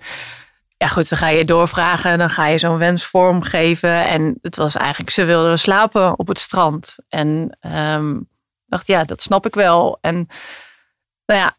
ja, 0.77 0.87
goed, 0.87 1.09
dan 1.09 1.17
ga 1.17 1.27
je 1.27 1.45
doorvragen. 1.45 2.17
Dan 2.17 2.29
ga 2.29 2.45
je 2.45 2.57
zo'n 2.57 2.77
wens 2.77 3.05
vormgeven. 3.05 4.07
En 4.07 4.37
het 4.41 4.55
was 4.55 4.75
eigenlijk, 4.75 5.09
ze 5.09 5.23
wilden 5.23 5.59
slapen 5.59 6.19
op 6.19 6.27
het 6.27 6.39
strand. 6.39 6.97
En 7.09 7.59
um, 7.75 8.29
dacht, 8.65 8.87
ja, 8.87 9.03
dat 9.03 9.21
snap 9.21 9.45
ik 9.45 9.55
wel. 9.55 9.97
En 10.01 10.15
nou 11.25 11.39
ja, 11.39 11.57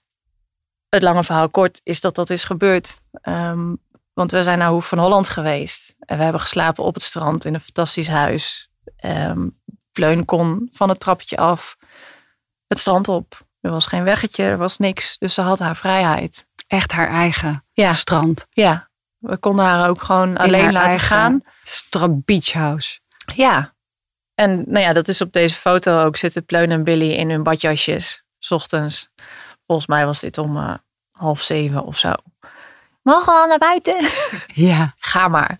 het 0.88 1.02
lange 1.02 1.24
verhaal 1.24 1.50
kort 1.50 1.80
is 1.82 2.00
dat 2.00 2.14
dat 2.14 2.30
is 2.30 2.44
gebeurd. 2.44 2.98
Ehm, 3.20 3.74
want 4.12 4.30
we 4.30 4.42
zijn 4.42 4.58
naar 4.58 4.70
Hoef 4.70 4.88
van 4.88 4.98
Holland 4.98 5.28
geweest. 5.28 5.94
En 5.98 6.16
we 6.16 6.22
hebben 6.22 6.40
geslapen 6.40 6.84
op 6.84 6.94
het 6.94 7.02
strand 7.02 7.44
in 7.44 7.54
een 7.54 7.60
fantastisch 7.60 8.08
huis. 8.08 8.70
Um, 9.04 9.60
Pleun 9.92 10.24
kon 10.24 10.68
van 10.72 10.88
het 10.88 11.00
trappetje 11.00 11.36
af 11.36 11.76
het 12.66 12.78
strand 12.78 13.08
op. 13.08 13.46
Er 13.60 13.70
was 13.70 13.86
geen 13.86 14.04
weggetje, 14.04 14.44
er 14.44 14.58
was 14.58 14.78
niks. 14.78 15.18
Dus 15.18 15.34
ze 15.34 15.40
had 15.40 15.58
haar 15.58 15.76
vrijheid. 15.76 16.46
Echt 16.66 16.92
haar 16.92 17.08
eigen 17.08 17.64
strand. 17.74 18.46
Ja, 18.50 18.88
we 19.18 19.36
konden 19.36 19.64
haar 19.64 19.88
ook 19.88 20.02
gewoon 20.02 20.36
alleen 20.36 20.72
laten 20.72 21.00
gaan. 21.00 21.40
Strand 21.62 22.24
Beach 22.24 22.52
House. 22.52 22.98
Ja. 23.34 23.74
En 24.34 24.64
nou 24.66 24.84
ja, 24.84 24.92
dat 24.92 25.08
is 25.08 25.20
op 25.20 25.32
deze 25.32 25.54
foto 25.54 26.04
ook. 26.04 26.16
Zitten 26.16 26.44
Pleun 26.44 26.70
en 26.70 26.84
Billy 26.84 27.12
in 27.12 27.30
hun 27.30 27.42
badjasjes. 27.42 28.24
S 28.38 28.50
ochtends. 28.50 29.08
Volgens 29.66 29.86
mij 29.88 30.06
was 30.06 30.20
dit 30.20 30.38
om 30.38 30.56
uh, 30.56 30.74
half 31.10 31.42
zeven 31.42 31.84
of 31.84 31.98
zo. 31.98 32.12
Mogen 33.02 33.32
we 33.32 33.38
al 33.38 33.46
naar 33.46 33.58
buiten? 33.58 33.96
Ja. 34.66 34.94
Ga 34.98 35.28
maar. 35.28 35.58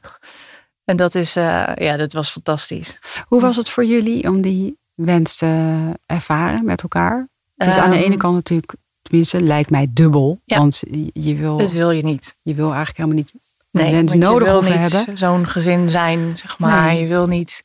En 0.84 0.96
dat 0.96 1.14
is, 1.14 1.36
uh, 1.36 1.72
ja, 1.74 1.96
dat 1.96 2.12
was 2.12 2.30
fantastisch. 2.30 2.98
Hoe 3.26 3.40
was 3.40 3.56
het 3.56 3.70
voor 3.70 3.84
jullie 3.84 4.28
om 4.28 4.40
die 4.40 4.78
wens 4.94 5.36
te 5.36 5.92
ervaren 6.06 6.64
met 6.64 6.82
elkaar? 6.82 7.28
Het 7.56 7.68
is 7.68 7.76
aan 7.76 7.90
de 7.90 7.96
ene 7.96 8.06
ehm, 8.06 8.16
kant 8.16 8.34
natuurlijk, 8.34 8.74
tenminste, 9.08 9.40
lijkt 9.40 9.70
mij 9.70 9.86
dubbel. 9.90 10.40
Ja. 10.44 10.58
Want 10.58 10.82
je 11.12 11.34
wil. 11.34 11.56
Dat 11.56 11.72
wil 11.72 11.90
je 11.90 12.02
niet. 12.02 12.36
Je 12.42 12.54
wil 12.54 12.66
eigenlijk 12.66 12.96
helemaal 12.96 13.16
niet 13.16 13.32
een 13.70 13.82
nee, 13.82 13.92
wens 13.92 14.14
nodig 14.14 14.66
je 14.66 14.72
hebben. 14.72 15.18
Zo'n 15.18 15.46
gezin 15.46 15.90
zijn, 15.90 16.38
zeg 16.38 16.58
maar. 16.58 16.94
Je 16.94 17.06
wil 17.06 17.26
niet 17.26 17.64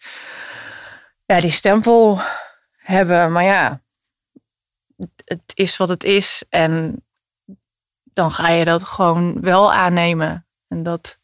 ja, 1.25 1.39
die 1.41 1.51
stempel 1.51 2.19
hebben. 2.77 3.31
Maar 3.31 3.43
ja, 3.43 3.81
het 5.25 5.51
is 5.53 5.77
wat 5.77 5.89
het 5.89 6.03
is. 6.03 6.43
En 6.49 7.03
dan 8.13 8.31
ga 8.31 8.49
je 8.49 8.65
dat 8.65 8.83
gewoon 8.83 9.41
wel 9.41 9.73
aannemen. 9.73 10.45
En 10.67 10.83
dat... 10.83 11.19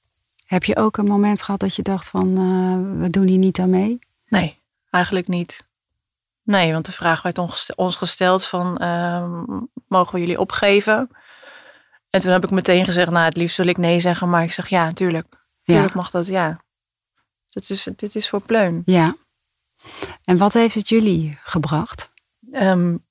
Heb 0.45 0.63
je 0.63 0.75
ook 0.75 0.97
een 0.97 1.05
moment 1.05 1.41
gehad 1.41 1.59
dat 1.59 1.75
je 1.75 1.81
dacht 1.81 2.09
van 2.09 2.27
uh, 2.27 3.01
we 3.01 3.09
doen 3.09 3.27
hier 3.27 3.37
niet 3.37 3.59
aan 3.59 3.69
mee? 3.69 3.99
Nee, 4.27 4.59
eigenlijk 4.89 5.27
niet. 5.27 5.66
Nee, 6.47 6.73
want 6.73 6.85
de 6.85 6.91
vraag 6.91 7.21
werd 7.21 7.37
ons 7.75 7.95
gesteld 7.95 8.45
van 8.45 8.77
uh, 8.81 9.43
mogen 9.87 10.13
we 10.13 10.19
jullie 10.19 10.39
opgeven? 10.39 11.09
En 12.09 12.21
toen 12.21 12.31
heb 12.31 12.43
ik 12.43 12.49
meteen 12.49 12.85
gezegd, 12.85 13.11
nou 13.11 13.25
het 13.25 13.37
liefst 13.37 13.57
wil 13.57 13.67
ik 13.67 13.77
nee 13.77 13.99
zeggen, 13.99 14.29
maar 14.29 14.43
ik 14.43 14.51
zeg 14.51 14.67
ja, 14.67 14.91
tuurlijk. 14.91 15.45
Tuurlijk 15.61 15.93
mag 15.93 16.11
dat, 16.11 16.27
ja. 16.27 16.63
Dat 17.49 17.69
is, 17.69 17.87
dit 17.95 18.15
is 18.15 18.29
voor 18.29 18.41
pleun. 18.41 18.81
Ja. 18.85 19.15
En 20.23 20.37
wat 20.37 20.53
heeft 20.53 20.75
het 20.75 20.89
jullie 20.89 21.39
gebracht? 21.43 22.13
Um, 22.49 23.05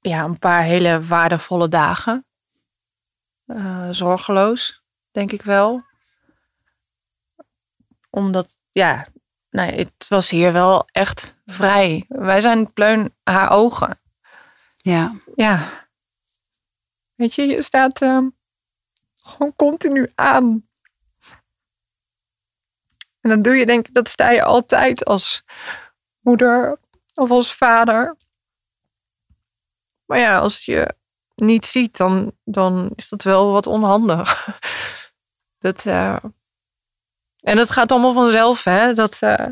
ja, 0.00 0.24
een 0.24 0.38
paar 0.38 0.62
hele 0.62 1.02
waardevolle 1.02 1.68
dagen. 1.68 2.26
Uh, 3.46 3.88
zorgeloos, 3.90 4.82
denk 5.10 5.32
ik 5.32 5.42
wel. 5.42 5.84
Omdat, 8.10 8.56
ja, 8.70 9.06
nee, 9.56 9.78
het 9.78 10.08
was 10.08 10.30
hier 10.30 10.52
wel 10.52 10.88
echt 10.92 11.36
vrij. 11.46 12.04
Wij 12.08 12.40
zijn 12.40 12.72
pleun 12.72 13.14
haar 13.22 13.50
ogen. 13.50 14.00
Ja. 14.76 15.14
Ja. 15.34 15.88
Weet 17.14 17.34
je, 17.34 17.46
je 17.46 17.62
staat 17.62 18.02
uh, 18.02 18.26
gewoon 19.16 19.56
continu 19.56 20.12
aan. 20.14 20.68
En 23.20 23.30
dan 23.30 23.42
doe 23.42 23.54
je 23.54 23.66
denk 23.66 23.88
ik, 23.88 23.94
dat 23.94 24.08
sta 24.08 24.30
je 24.30 24.42
altijd 24.42 25.04
als 25.04 25.44
moeder 26.20 26.80
of 27.14 27.30
als 27.30 27.54
vader. 27.54 28.16
Maar 30.04 30.18
ja, 30.18 30.38
als 30.38 30.64
je 30.64 30.94
niet 31.34 31.66
ziet, 31.66 31.96
dan, 31.96 32.32
dan 32.44 32.90
is 32.94 33.08
dat 33.08 33.22
wel 33.22 33.50
wat 33.52 33.66
onhandig. 33.66 34.58
dat, 35.58 35.84
uh... 35.84 36.16
En 37.46 37.56
dat 37.56 37.70
gaat 37.70 37.92
allemaal 37.92 38.12
vanzelf, 38.12 38.64
hè? 38.64 38.92
Dat, 38.92 39.18
uh... 39.20 39.46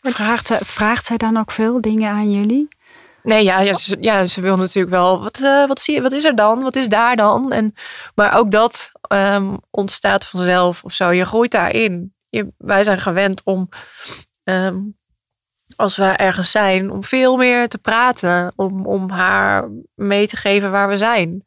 vraagt, 0.00 0.52
vraagt 0.60 1.06
zij 1.06 1.16
dan 1.16 1.36
ook 1.36 1.50
veel 1.50 1.80
dingen 1.80 2.10
aan 2.10 2.32
jullie? 2.32 2.68
Nee, 3.22 3.44
ja, 3.44 3.60
ja, 3.60 3.74
ze, 3.74 3.96
ja, 4.00 4.26
ze 4.26 4.40
wil 4.40 4.56
natuurlijk 4.56 4.94
wel. 4.94 5.22
Wat, 5.22 5.40
uh, 5.40 5.66
wat, 5.66 5.80
zie 5.80 5.94
je, 5.94 6.02
wat 6.02 6.12
is 6.12 6.24
er 6.24 6.34
dan? 6.34 6.62
Wat 6.62 6.76
is 6.76 6.88
daar 6.88 7.16
dan? 7.16 7.52
En, 7.52 7.74
maar 8.14 8.36
ook 8.36 8.50
dat 8.50 8.92
um, 9.12 9.58
ontstaat 9.70 10.26
vanzelf 10.26 10.84
of 10.84 10.92
zo. 10.92 11.10
Je 11.10 11.24
groeit 11.24 11.50
daarin. 11.50 12.14
Je, 12.28 12.52
wij 12.56 12.84
zijn 12.84 13.00
gewend 13.00 13.42
om 13.44 13.68
um, 14.44 14.98
als 15.76 15.96
we 15.96 16.04
ergens 16.04 16.50
zijn, 16.50 16.90
om 16.90 17.04
veel 17.04 17.36
meer 17.36 17.68
te 17.68 17.78
praten, 17.78 18.52
om, 18.56 18.86
om 18.86 19.10
haar 19.10 19.68
mee 19.94 20.26
te 20.26 20.36
geven 20.36 20.70
waar 20.70 20.88
we 20.88 20.96
zijn. 20.96 21.46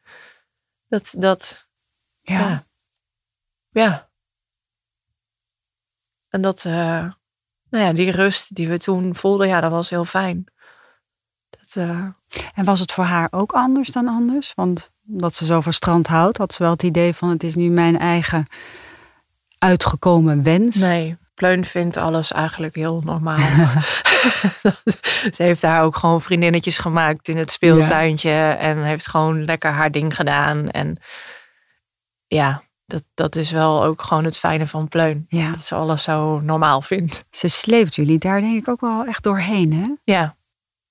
Dat, 0.87 1.13
dat, 1.17 1.67
ja. 2.21 2.65
ja. 3.69 4.09
En 6.31 6.41
dat, 6.41 6.63
uh, 6.67 6.73
nou 7.69 7.85
ja, 7.85 7.93
die 7.93 8.11
rust 8.11 8.55
die 8.55 8.69
we 8.69 8.77
toen 8.77 9.15
voelden, 9.15 9.47
ja, 9.47 9.61
dat 9.61 9.71
was 9.71 9.89
heel 9.89 10.05
fijn. 10.05 10.45
Dat, 11.49 11.75
uh... 11.77 12.05
En 12.53 12.65
was 12.65 12.79
het 12.79 12.91
voor 12.91 13.03
haar 13.03 13.27
ook 13.31 13.51
anders 13.51 13.89
dan 13.89 14.07
anders? 14.07 14.53
Want 14.55 14.91
dat 15.01 15.33
ze 15.33 15.45
zo 15.45 15.61
van 15.61 15.73
strand 15.73 16.07
houdt, 16.07 16.37
had 16.37 16.53
ze 16.53 16.63
wel 16.63 16.71
het 16.71 16.83
idee 16.83 17.13
van 17.13 17.29
het 17.29 17.43
is 17.43 17.55
nu 17.55 17.69
mijn 17.69 17.99
eigen 17.99 18.47
uitgekomen 19.57 20.43
wens. 20.43 20.75
Nee, 20.75 21.17
Pleun 21.33 21.65
vindt 21.65 21.97
alles 21.97 22.31
eigenlijk 22.31 22.75
heel 22.75 23.01
normaal. 23.05 23.37
ze 25.35 25.43
heeft 25.43 25.61
daar 25.61 25.83
ook 25.83 25.95
gewoon 25.95 26.21
vriendinnetjes 26.21 26.77
gemaakt 26.77 27.27
in 27.27 27.37
het 27.37 27.51
speeltuintje. 27.51 28.31
En 28.59 28.83
heeft 28.83 29.07
gewoon 29.07 29.45
lekker 29.45 29.71
haar 29.71 29.91
ding 29.91 30.15
gedaan. 30.15 30.69
En 30.69 31.01
ja, 32.27 32.63
dat, 32.91 33.03
dat 33.13 33.35
is 33.35 33.51
wel 33.51 33.83
ook 33.83 34.01
gewoon 34.01 34.23
het 34.23 34.37
fijne 34.37 34.67
van 34.67 34.87
Pleun. 34.87 35.25
Ja. 35.27 35.51
Dat 35.51 35.61
ze 35.61 35.75
alles 35.75 36.03
zo 36.03 36.39
normaal 36.39 36.81
vindt. 36.81 37.25
Ze 37.29 37.47
sleept 37.47 37.95
jullie 37.95 38.19
daar 38.19 38.41
denk 38.41 38.57
ik 38.57 38.67
ook 38.67 38.81
wel 38.81 39.05
echt 39.05 39.23
doorheen, 39.23 39.73
hè? 39.73 39.93
Ja, 40.03 40.35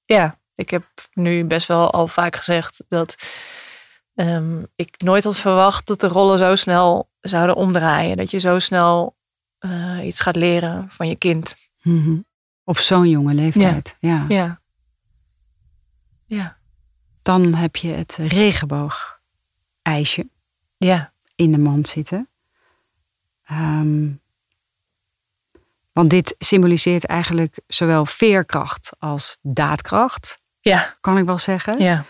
ja. 0.05 0.39
Ik 0.55 0.71
heb 0.71 0.85
nu 1.13 1.45
best 1.45 1.67
wel 1.67 1.91
al 1.91 2.09
vaak 2.09 2.37
gezegd 2.37 2.85
dat 2.89 3.17
um, 4.15 4.67
ik 4.77 4.95
nooit 4.99 5.25
had 5.25 5.37
verwacht 5.37 5.87
dat 5.87 6.01
de 6.01 6.09
rollen 6.09 6.39
zo 6.39 6.55
snel 6.55 7.11
zouden 7.21 7.57
omdraaien. 7.57 8.17
Dat 8.17 8.31
je 8.31 8.39
zo 8.39 8.59
snel 8.59 9.17
uh, 9.61 10.07
iets 10.07 10.21
gaat 10.21 10.37
leren 10.37 10.87
van 10.91 11.09
je 11.09 11.17
kind. 11.17 11.57
Mm 11.83 12.25
Op 12.65 12.79
zo'n 12.79 13.09
jonge 13.09 13.35
leeftijd. 13.35 13.97
Ja. 14.01 14.25
ja. 14.29 14.61
ja. 16.27 16.59
Dan 17.23 17.55
heb 17.55 17.77
je 17.77 17.89
het 17.89 18.19
regenboog-ijsje 18.21 20.29
ja. 20.87 21.13
In 21.41 21.53
de 21.53 21.59
mand 21.59 21.89
zitten. 21.89 22.29
Um, 23.51 24.21
want 25.93 26.11
dit 26.11 26.35
symboliseert 26.39 27.07
eigenlijk 27.07 27.61
zowel 27.67 28.07
veerkracht 28.07 28.91
als 28.99 29.39
daadkracht. 29.43 30.43
Ja. 30.61 30.95
Kan 31.01 31.19
ik 31.19 31.25
wel 31.25 31.39
zeggen. 31.39 31.79
Ja. 31.79 32.05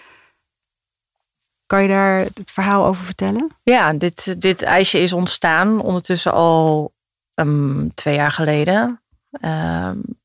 Kan 1.67 1.83
je 1.83 1.89
daar 1.89 2.19
het 2.19 2.51
verhaal 2.53 2.87
over 2.87 3.05
vertellen? 3.05 3.51
Ja, 3.63 3.93
dit, 3.93 4.41
dit 4.41 4.63
ijsje 4.63 4.99
is 4.99 5.13
ontstaan 5.13 5.81
ondertussen 5.81 6.33
al 6.33 6.95
um, 7.35 7.95
twee 7.95 8.15
jaar 8.15 8.33
geleden. 8.33 9.03
Um, 9.41 10.20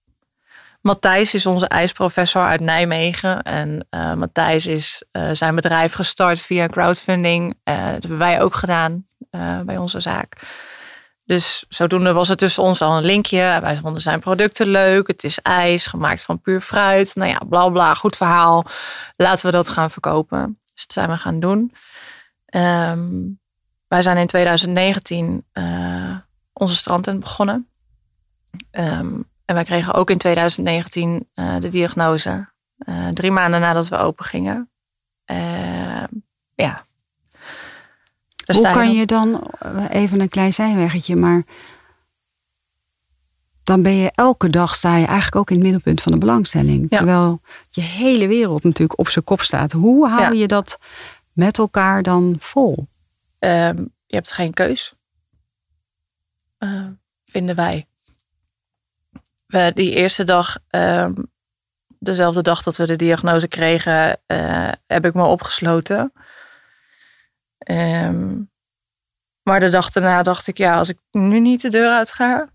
Matthijs 0.86 1.34
is 1.34 1.46
onze 1.46 1.68
ijsprofessor 1.68 2.46
uit 2.46 2.60
Nijmegen. 2.60 3.42
En 3.44 3.88
uh, 3.90 4.14
Matthijs 4.14 4.68
is 4.68 5.04
uh, 5.12 5.30
zijn 5.34 5.56
bedrijf 5.56 5.94
gestart 5.94 6.40
via 6.40 6.68
crowdfunding. 6.68 7.54
Uh, 7.64 7.76
dat 7.92 8.02
hebben 8.02 8.18
wij 8.18 8.42
ook 8.42 8.56
gedaan 8.56 9.06
bij 9.66 9.78
onze 9.78 10.00
zaak. 10.00 10.42
Dus 11.24 11.66
zodoende 11.70 12.14
was 12.14 12.28
het 12.28 12.38
tussen 12.38 12.64
ons 12.64 12.82
al 12.82 12.98
een 12.98 13.04
linkje. 13.04 13.58
Wij 13.62 13.76
vonden 13.76 14.02
zijn 14.02 14.20
producten 14.20 14.68
leuk. 14.68 15.08
Het 15.08 15.24
is 15.24 15.42
ijs, 15.42 15.86
gemaakt 15.86 16.22
van 16.22 16.42
puur 16.42 16.62
fruit. 16.62 17.16
Nou 17.16 17.30
ja, 17.30 17.42
bla 17.50 17.70
bla, 17.70 17.94
goed 17.94 18.18
verhaal. 18.18 18.66
Laten 19.16 19.46
we 19.46 19.52
dat 19.52 19.70
gaan 19.70 19.92
verkopen. 19.92 20.60
Dus 20.74 20.86
dat 20.86 20.94
zijn 20.94 21.10
we 21.10 21.18
gaan 21.18 21.40
doen. 21.40 21.74
Ehm, 22.46 23.10
wij 23.88 24.02
zijn 24.02 24.18
in 24.18 24.28
2019 24.28 25.46
uh, 25.54 26.18
onze 26.54 26.76
strandtent 26.76 27.20
begonnen. 27.20 27.68
Ehm, 28.72 29.14
en 29.46 29.56
wij 29.56 29.64
kregen 29.64 29.94
ook 29.94 30.10
in 30.10 30.18
2019 30.18 31.30
uh, 31.36 31.56
de 31.60 31.70
diagnose. 31.70 32.54
Uh, 32.78 33.08
drie 33.08 33.32
maanden 33.32 33.60
nadat 33.60 33.88
we 33.88 33.98
open 33.98 34.26
gingen. 34.26 34.70
Ehm, 35.26 36.08
ja. 36.56 36.86
Hoe 38.46 38.72
kan 38.72 38.94
je 38.94 39.06
dan, 39.06 39.52
even 39.90 40.20
een 40.20 40.30
klein 40.30 40.54
zijweggetje, 40.54 41.16
maar 41.16 41.44
dan 43.64 43.82
ben 43.82 43.96
je 43.96 44.12
elke 44.16 44.50
dag 44.50 44.76
sta 44.76 44.96
je 44.98 45.06
eigenlijk 45.06 45.36
ook 45.36 45.50
in 45.50 45.56
het 45.56 45.64
middelpunt 45.64 46.02
van 46.02 46.12
de 46.12 46.18
belangstelling. 46.18 46.86
Ja. 46.90 46.98
Terwijl 46.98 47.42
je 47.70 47.82
hele 47.82 48.28
wereld 48.28 48.64
natuurlijk 48.64 49.00
op 49.00 49.08
zijn 49.08 49.26
kop 49.26 49.42
staat. 49.42 49.72
Hoe 49.72 50.10
hou 50.10 50.22
ja. 50.22 50.40
je 50.40 50.48
dat 50.48 50.80
met 51.34 51.58
elkaar 51.58 52.04
dan 52.04 52.36
vol? 52.40 52.88
Um, 53.40 53.94
je 54.06 54.16
hebt 54.16 54.32
geen 54.32 54.54
keus. 54.54 54.96
Vinden 57.26 57.56
wij. 57.56 57.88
We, 59.46 59.72
die 59.74 59.92
eerste 59.92 60.24
dag, 60.24 60.58
um, 60.70 61.32
dezelfde 62.00 62.42
dag 62.42 62.64
dat 62.64 62.78
we 62.78 62.86
de 62.86 62.96
diagnose 62.96 63.48
kregen, 63.48 64.20
uh, 64.28 64.72
heb 64.88 65.06
ik 65.06 65.14
me 65.14 65.24
opgesloten. 65.24 66.14
Um, 67.72 68.52
maar 69.44 69.60
de 69.60 69.70
dag 69.70 69.92
daarna 69.92 70.24
dacht 70.24 70.48
ik, 70.48 70.58
ja, 70.58 70.78
als 70.78 70.90
ik 70.90 70.98
nu 71.12 71.40
niet 71.40 71.62
de 71.62 71.70
deur 71.70 71.92
uit 71.92 72.12
ga, 72.12 72.50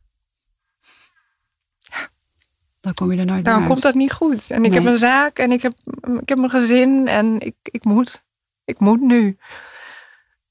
dan 2.81 2.95
kom 2.95 3.13
je 3.13 3.19
er 3.19 3.25
nooit 3.25 3.45
Dan 3.45 3.67
komt 3.67 3.83
dat 3.83 3.95
niet 3.95 4.13
goed. 4.13 4.51
En 4.51 4.65
ik 4.65 4.73
heb 4.73 4.85
een 4.85 4.99
zaak 4.99 5.39
en 5.39 5.53
ik 5.53 5.63
heb, 5.63 5.73
ik 6.21 6.29
heb 6.29 6.39
mijn 6.39 6.51
gezin 6.51 7.09
en 7.09 7.41
ik, 7.41 7.55
ik 7.63 7.85
moet. 7.85 8.25
Ik 8.65 8.79
moet 8.79 9.01
nu. 9.01 9.39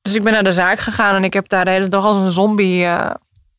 Dus 0.02 0.16
ik 0.16 0.24
ben 0.24 0.34
naar 0.34 0.44
de 0.44 0.52
zaak 0.52 0.80
gegaan 0.80 1.16
en 1.16 1.24
ik 1.24 1.34
heb 1.34 1.50
daar 1.50 1.66
de 1.66 1.72
hele 1.72 1.88
dag 1.88 2.04
als 2.04 2.18
een 2.18 2.32
zombie 2.32 2.84
uh, 2.84 3.14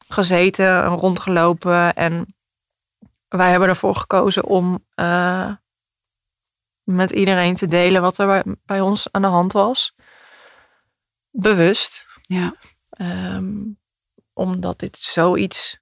gezeten 0.08 0.82
en 0.84 0.88
rondgelopen. 0.88 1.94
En 1.94 2.34
wij 3.36 3.50
hebben 3.50 3.68
ervoor 3.68 3.94
gekozen 3.94 4.44
om 4.44 4.84
uh, 4.94 5.52
met 6.82 7.10
iedereen 7.10 7.54
te 7.54 7.66
delen 7.66 8.02
wat 8.02 8.18
er 8.18 8.26
bij, 8.26 8.42
bij, 8.64 8.80
ons 8.80 9.08
aan 9.10 9.22
de 9.22 9.28
hand 9.28 9.52
was. 9.52 9.94
Bewust. 11.30 12.06
Ja. 12.20 12.54
Um, 13.00 13.78
omdat 14.32 14.78
dit 14.78 14.96
zoiets 14.96 15.78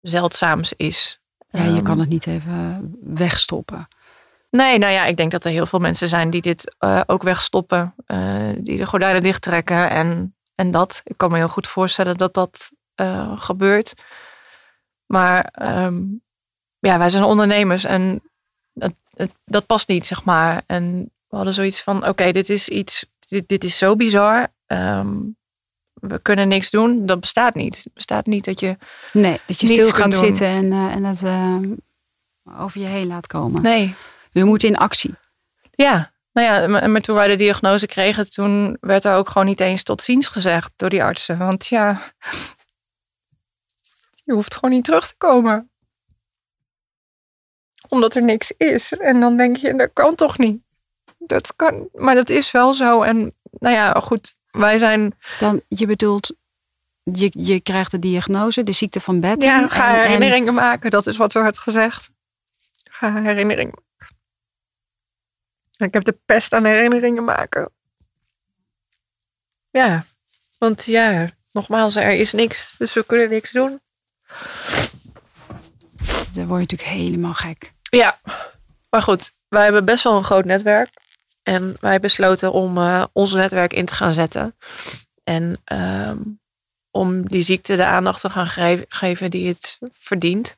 zeldzaams 0.00 0.72
is. 0.72 1.20
Ja, 1.50 1.64
je 1.64 1.82
kan 1.82 1.98
het 1.98 2.08
niet 2.08 2.26
even 2.26 2.96
wegstoppen. 3.02 3.88
Nee, 4.50 4.78
nou 4.78 4.92
ja, 4.92 5.04
ik 5.04 5.16
denk 5.16 5.30
dat 5.30 5.44
er 5.44 5.50
heel 5.50 5.66
veel 5.66 5.78
mensen 5.78 6.08
zijn 6.08 6.30
die 6.30 6.42
dit 6.42 6.76
uh, 6.80 7.00
ook 7.06 7.22
wegstoppen. 7.22 7.94
Uh, 8.06 8.48
die 8.58 8.76
de 8.76 8.86
gordijnen 8.86 9.22
dichttrekken 9.22 9.90
en, 9.90 10.36
en 10.54 10.70
dat. 10.70 11.00
Ik 11.04 11.16
kan 11.16 11.30
me 11.30 11.36
heel 11.36 11.48
goed 11.48 11.66
voorstellen 11.66 12.16
dat 12.16 12.34
dat 12.34 12.70
gebeurt. 13.36 13.94
Maar 15.06 15.54
um, 15.84 16.22
ja, 16.88 16.98
wij 16.98 17.10
zijn 17.10 17.24
ondernemers 17.24 17.84
en 17.84 18.22
dat, 18.72 18.92
dat 19.44 19.66
past 19.66 19.88
niet, 19.88 20.06
zeg 20.06 20.24
maar. 20.24 20.62
En 20.66 21.10
we 21.28 21.36
hadden 21.36 21.54
zoiets 21.54 21.82
van, 21.82 22.08
oké, 22.08 22.32
dit 22.32 22.48
is 22.48 22.68
iets, 22.68 23.06
dit, 23.18 23.48
dit 23.48 23.64
is 23.64 23.78
zo 23.78 23.96
bizar. 23.96 24.48
Um, 24.66 25.36
we 25.94 26.18
kunnen 26.18 26.48
niks 26.48 26.70
doen. 26.70 27.06
Dat 27.06 27.20
bestaat 27.20 27.54
niet. 27.54 27.76
Het 27.84 27.94
bestaat 27.94 28.26
niet 28.26 28.44
dat 28.44 28.60
je. 28.60 28.76
Nee, 29.12 29.40
dat 29.46 29.60
je 29.60 29.66
stil 29.66 29.90
gaat 29.90 30.14
zitten 30.14 30.46
en, 30.46 30.64
uh, 30.64 30.94
en 30.94 31.04
het 31.04 31.22
uh, 31.22 31.56
over 32.58 32.80
je 32.80 32.86
heen 32.86 33.06
laat 33.06 33.26
komen. 33.26 33.62
Nee. 33.62 33.94
We 34.32 34.44
moeten 34.44 34.68
in 34.68 34.76
actie. 34.76 35.14
Ja, 35.70 36.12
nou 36.32 36.46
ja, 36.46 36.86
maar 36.88 37.00
toen 37.00 37.14
wij 37.14 37.28
de 37.28 37.36
diagnose 37.36 37.86
kregen, 37.86 38.30
toen 38.30 38.76
werd 38.80 39.04
er 39.04 39.14
ook 39.14 39.28
gewoon 39.28 39.46
niet 39.46 39.60
eens 39.60 39.82
tot 39.82 40.02
ziens 40.02 40.26
gezegd 40.26 40.72
door 40.76 40.90
die 40.90 41.02
artsen. 41.02 41.38
Want 41.38 41.66
ja, 41.66 42.02
je 44.24 44.32
hoeft 44.32 44.54
gewoon 44.54 44.70
niet 44.70 44.84
terug 44.84 45.08
te 45.08 45.14
komen. 45.18 45.71
Omdat 47.92 48.14
er 48.14 48.22
niks 48.22 48.52
is. 48.56 48.92
En 48.92 49.20
dan 49.20 49.36
denk 49.36 49.56
je, 49.56 49.76
dat 49.76 49.90
kan 49.92 50.14
toch 50.14 50.38
niet. 50.38 50.62
Dat 51.18 51.56
kan, 51.56 51.88
maar 51.92 52.14
dat 52.14 52.28
is 52.28 52.50
wel 52.50 52.72
zo. 52.72 53.02
En 53.02 53.34
nou 53.50 53.74
ja, 53.74 53.92
goed, 53.92 54.36
wij 54.50 54.78
zijn. 54.78 55.14
Dan, 55.38 55.62
je 55.68 55.86
bedoelt, 55.86 56.34
je, 57.02 57.30
je 57.32 57.60
krijgt 57.60 57.90
de 57.90 57.98
diagnose, 57.98 58.62
de 58.62 58.72
ziekte 58.72 59.00
van 59.00 59.20
Betten. 59.20 59.50
Ja, 59.50 59.68
ga 59.68 59.92
herinneringen 59.92 60.54
maken. 60.54 60.90
Dat 60.90 61.06
is 61.06 61.16
wat 61.16 61.34
er 61.34 61.42
werd 61.42 61.58
gezegd. 61.58 62.10
Ga 62.84 63.22
herinneringen 63.22 63.78
maken. 63.98 64.16
Ik 65.76 65.94
heb 65.94 66.04
de 66.04 66.18
pest 66.26 66.52
aan 66.52 66.64
herinneringen 66.64 67.24
maken. 67.24 67.70
Ja, 69.70 70.04
want 70.58 70.84
ja, 70.84 71.30
nogmaals, 71.50 71.96
er 71.96 72.12
is 72.12 72.32
niks. 72.32 72.74
Dus 72.78 72.92
we 72.92 73.06
kunnen 73.06 73.28
niks 73.28 73.50
doen. 73.50 73.80
Dan 76.32 76.46
word 76.46 76.70
je 76.70 76.76
natuurlijk 76.76 76.90
helemaal 76.90 77.34
gek. 77.34 77.71
Ja, 77.96 78.18
maar 78.90 79.02
goed, 79.02 79.32
wij 79.48 79.64
hebben 79.64 79.84
best 79.84 80.04
wel 80.04 80.16
een 80.16 80.24
groot 80.24 80.44
netwerk. 80.44 80.90
En 81.42 81.76
wij 81.80 82.00
besloten 82.00 82.52
om 82.52 82.78
uh, 82.78 83.04
ons 83.12 83.32
netwerk 83.32 83.72
in 83.72 83.84
te 83.84 83.94
gaan 83.94 84.12
zetten. 84.12 84.56
En 85.24 85.62
um, 85.72 86.40
om 86.90 87.28
die 87.28 87.42
ziekte 87.42 87.76
de 87.76 87.84
aandacht 87.84 88.20
te 88.20 88.30
gaan 88.30 88.86
geven 88.88 89.30
die 89.30 89.48
het 89.48 89.78
verdient. 89.90 90.56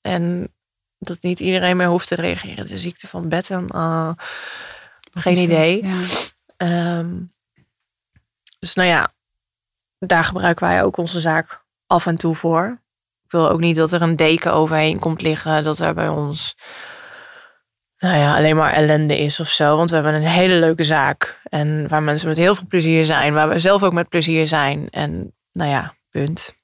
En 0.00 0.54
dat 0.98 1.22
niet 1.22 1.40
iedereen 1.40 1.76
meer 1.76 1.86
hoeft 1.86 2.08
te 2.08 2.14
reageren. 2.14 2.66
De 2.66 2.78
ziekte 2.78 3.08
van 3.08 3.28
Betten, 3.28 3.66
uh, 3.74 4.12
geen 5.12 5.36
idee. 5.36 5.84
Ja. 6.56 6.98
Um, 6.98 7.32
dus 8.58 8.74
nou 8.74 8.88
ja, 8.88 9.12
daar 9.98 10.24
gebruiken 10.24 10.66
wij 10.66 10.82
ook 10.82 10.96
onze 10.96 11.20
zaak 11.20 11.64
af 11.86 12.06
en 12.06 12.16
toe 12.16 12.34
voor. 12.34 12.80
Ik 13.28 13.34
wil 13.34 13.50
ook 13.50 13.60
niet 13.60 13.76
dat 13.76 13.92
er 13.92 14.02
een 14.02 14.16
deken 14.16 14.52
overheen 14.52 14.98
komt 14.98 15.20
liggen. 15.20 15.62
Dat 15.62 15.78
er 15.78 15.94
bij 15.94 16.08
ons 16.08 16.56
nou 17.98 18.16
ja, 18.16 18.36
alleen 18.36 18.56
maar 18.56 18.72
ellende 18.72 19.18
is 19.18 19.40
of 19.40 19.48
zo. 19.48 19.76
Want 19.76 19.88
we 19.88 19.94
hebben 19.94 20.14
een 20.14 20.22
hele 20.22 20.54
leuke 20.54 20.82
zaak. 20.82 21.40
En 21.42 21.88
waar 21.88 22.02
mensen 22.02 22.28
met 22.28 22.36
heel 22.36 22.54
veel 22.54 22.66
plezier 22.66 23.04
zijn. 23.04 23.34
Waar 23.34 23.48
we 23.48 23.58
zelf 23.58 23.82
ook 23.82 23.92
met 23.92 24.08
plezier 24.08 24.46
zijn. 24.46 24.88
En 24.90 25.34
nou 25.52 25.70
ja, 25.70 25.94
punt. 26.10 26.56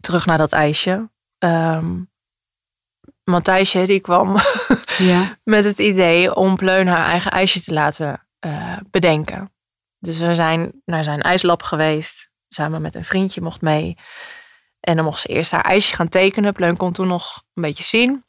Terug 0.00 0.26
naar 0.26 0.38
dat 0.38 0.52
ijsje. 0.52 1.10
Um, 1.38 2.10
Matthijsje 3.24 3.86
die 3.86 4.00
kwam 4.00 4.36
ja. 4.98 5.36
met 5.44 5.64
het 5.64 5.78
idee 5.78 6.34
om 6.34 6.56
Pleun 6.56 6.86
haar 6.86 7.06
eigen 7.06 7.30
ijsje 7.30 7.60
te 7.60 7.72
laten 7.72 8.26
uh, 8.46 8.76
bedenken. 8.90 9.52
Dus 9.98 10.18
we 10.18 10.34
zijn 10.34 10.82
naar 10.84 11.04
zijn 11.04 11.20
ijslab 11.20 11.62
geweest. 11.62 12.30
Samen 12.48 12.82
met 12.82 12.94
een 12.94 13.04
vriendje 13.04 13.40
mocht 13.40 13.60
mee. 13.60 13.96
En 14.86 14.96
dan 14.96 15.04
mocht 15.04 15.20
ze 15.20 15.28
eerst 15.28 15.50
haar 15.50 15.64
ijsje 15.64 15.94
gaan 15.94 16.08
tekenen. 16.08 16.52
Pleun 16.52 16.76
kon 16.76 16.92
toen 16.92 17.06
nog 17.06 17.42
een 17.54 17.62
beetje 17.62 17.82
zien. 17.82 18.24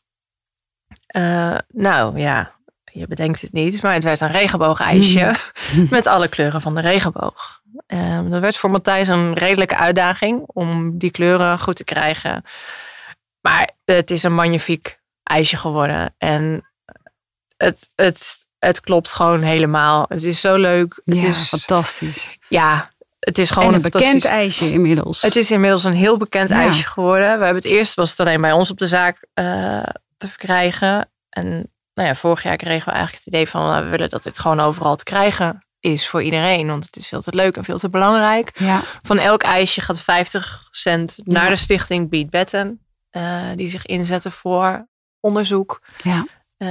Uh, 1.15 1.58
nou 1.67 2.20
ja, 2.20 2.52
je 2.84 3.08
bedenkt 3.08 3.41
het 3.41 3.52
niet, 3.52 3.82
maar 3.82 3.93
het 3.93 4.04
werd 4.04 4.20
een 4.20 4.32
regenboogijsje 4.32 5.36
met 5.89 6.08
alle 6.08 6.28
kleuren 6.28 6.62
van 6.62 6.76
de 6.76 6.82
regenboog. 6.82 7.62
Um, 7.88 8.30
dat 8.30 8.41
werd 8.41 8.58
voor 8.58 8.72
Matthijs 8.72 9.08
een 9.08 9.34
redelijke 9.34 9.78
uitdaging 9.78 10.43
om 10.46 10.98
die 10.98 11.12
kleuren 11.12 11.60
goed 11.60 11.76
te 11.76 11.84
krijgen. 11.84 12.43
Maar 13.41 13.72
het 13.86 14.12
is 14.12 14.24
een 14.24 14.36
magnifiek 14.36 15.00
ijsje 15.24 15.58
geworden. 15.58 16.15
En 16.17 16.72
het, 17.58 17.89
het, 17.96 18.48
het 18.60 18.80
klopt 18.80 19.12
gewoon 19.12 19.41
helemaal. 19.41 20.06
Het 20.10 20.24
is 20.24 20.41
zo 20.41 20.56
leuk. 20.56 21.02
Het 21.04 21.20
ja, 21.20 21.28
is 21.28 21.48
fantastisch. 21.48 22.38
Ja, 22.50 22.91
het 23.28 23.38
is 23.38 23.50
gewoon 23.50 23.70
en 23.70 23.76
een, 23.76 23.82
bekend 23.82 24.26
ijsje 24.26 24.72
inmiddels. 24.72 25.22
Het 25.22 25.36
is 25.36 25.52
inmiddels 25.52 25.84
een 25.84 25.94
heel 25.94 26.18
bekend 26.18 26.50
ijsje 26.50 26.86
geworden. 26.88 27.38
We 27.38 27.44
hebben 27.44 27.63
het 27.63 27.72
eerst 27.72 27.94
was 27.94 28.10
het 28.10 28.20
alleen 28.20 28.42
bij 28.42 28.52
ons 28.52 28.72
op 28.72 28.78
de 28.78 28.88
zaak 28.88 29.18
uh, 29.18 29.84
te 30.18 30.28
verkrijgen. 30.28 31.10
En 31.30 31.48
nou 31.94 32.08
ja, 32.08 32.16
vorig 32.16 32.44
jaar 32.44 32.56
kregen 32.56 32.86
we 32.86 32.92
eigenlijk 32.92 33.26
het 33.26 33.34
idee 33.34 33.48
van 33.48 33.62
nou, 33.62 33.84
we 33.84 33.90
willen 33.90 34.10
dat 34.10 34.24
dit 34.24 34.40
gewoon 34.40 34.60
overal 34.60 34.96
te 34.96 35.04
krijgen 35.04 35.66
is 35.80 36.08
voor 36.08 36.24
iedereen. 36.24 36.68
Want 36.68 36.86
het 36.86 36.96
is 36.96 37.08
veel 37.08 37.22
te 37.22 37.36
leuk 37.36 37.58
en 37.58 37.63
veel 37.63 37.78
te 37.78 37.90
belangrijk. 37.90 38.52
Ja. 38.60 38.84
Van 39.02 39.18
elk 39.18 39.44
ijsje 39.44 39.82
gaat 39.82 40.00
50 40.00 40.68
cent 40.72 41.20
naar 41.24 41.50
de 41.50 41.56
stichting 41.56 42.10
Beat 42.10 42.30
Betten. 42.30 42.82
Uh, 43.12 43.42
die 43.56 43.70
zich 43.70 43.86
inzetten 43.86 44.32
voor 44.32 44.88
onderzoek. 45.20 45.82
Ja. 46.04 46.26
Uh, 46.58 46.68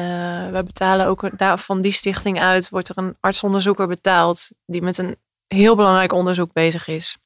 we 0.53 0.63
betalen 0.67 1.07
ook 1.07 1.39
daar, 1.39 1.59
van 1.59 1.81
die 1.81 1.93
stichting 1.93 2.41
uit, 2.41 2.69
wordt 2.69 2.89
er 2.89 2.99
een 2.99 3.17
artsonderzoeker 3.21 3.87
betaald 3.87 4.49
die 4.67 4.83
met 4.83 4.99
een 4.99 5.17
heel 5.49 5.77
belangrijk 5.77 6.13
onderzoek 6.13 6.53
bezig 6.53 6.87
is. 6.87 7.19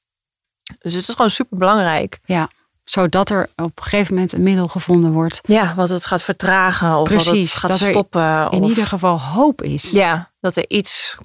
Dus 0.79 0.95
het 0.95 1.09
is 1.09 1.15
gewoon 1.15 1.31
super 1.31 1.59
belangrijk. 1.59 2.19
Ja 2.25 2.49
zodat 2.91 3.31
er 3.31 3.51
op 3.57 3.79
een 3.79 3.83
gegeven 3.85 4.15
moment 4.15 4.33
een 4.33 4.43
middel 4.43 4.69
gevonden 4.69 5.13
wordt. 5.13 5.41
Ja, 5.43 5.75
wat 5.75 5.89
het 5.89 6.07
gaat 6.07 6.23
vertragen 6.23 6.97
of 6.97 7.09
Precies, 7.09 7.31
wat 7.31 7.41
het 7.41 7.51
gaat 7.51 7.71
dat 7.71 7.89
stoppen. 7.89 8.51
in 8.51 8.63
ieder 8.63 8.87
geval 8.87 9.21
hoop 9.21 9.63
is. 9.63 9.91
Ja, 9.91 10.33
dat 10.41 10.57
er 10.57 10.65
iets 10.69 11.17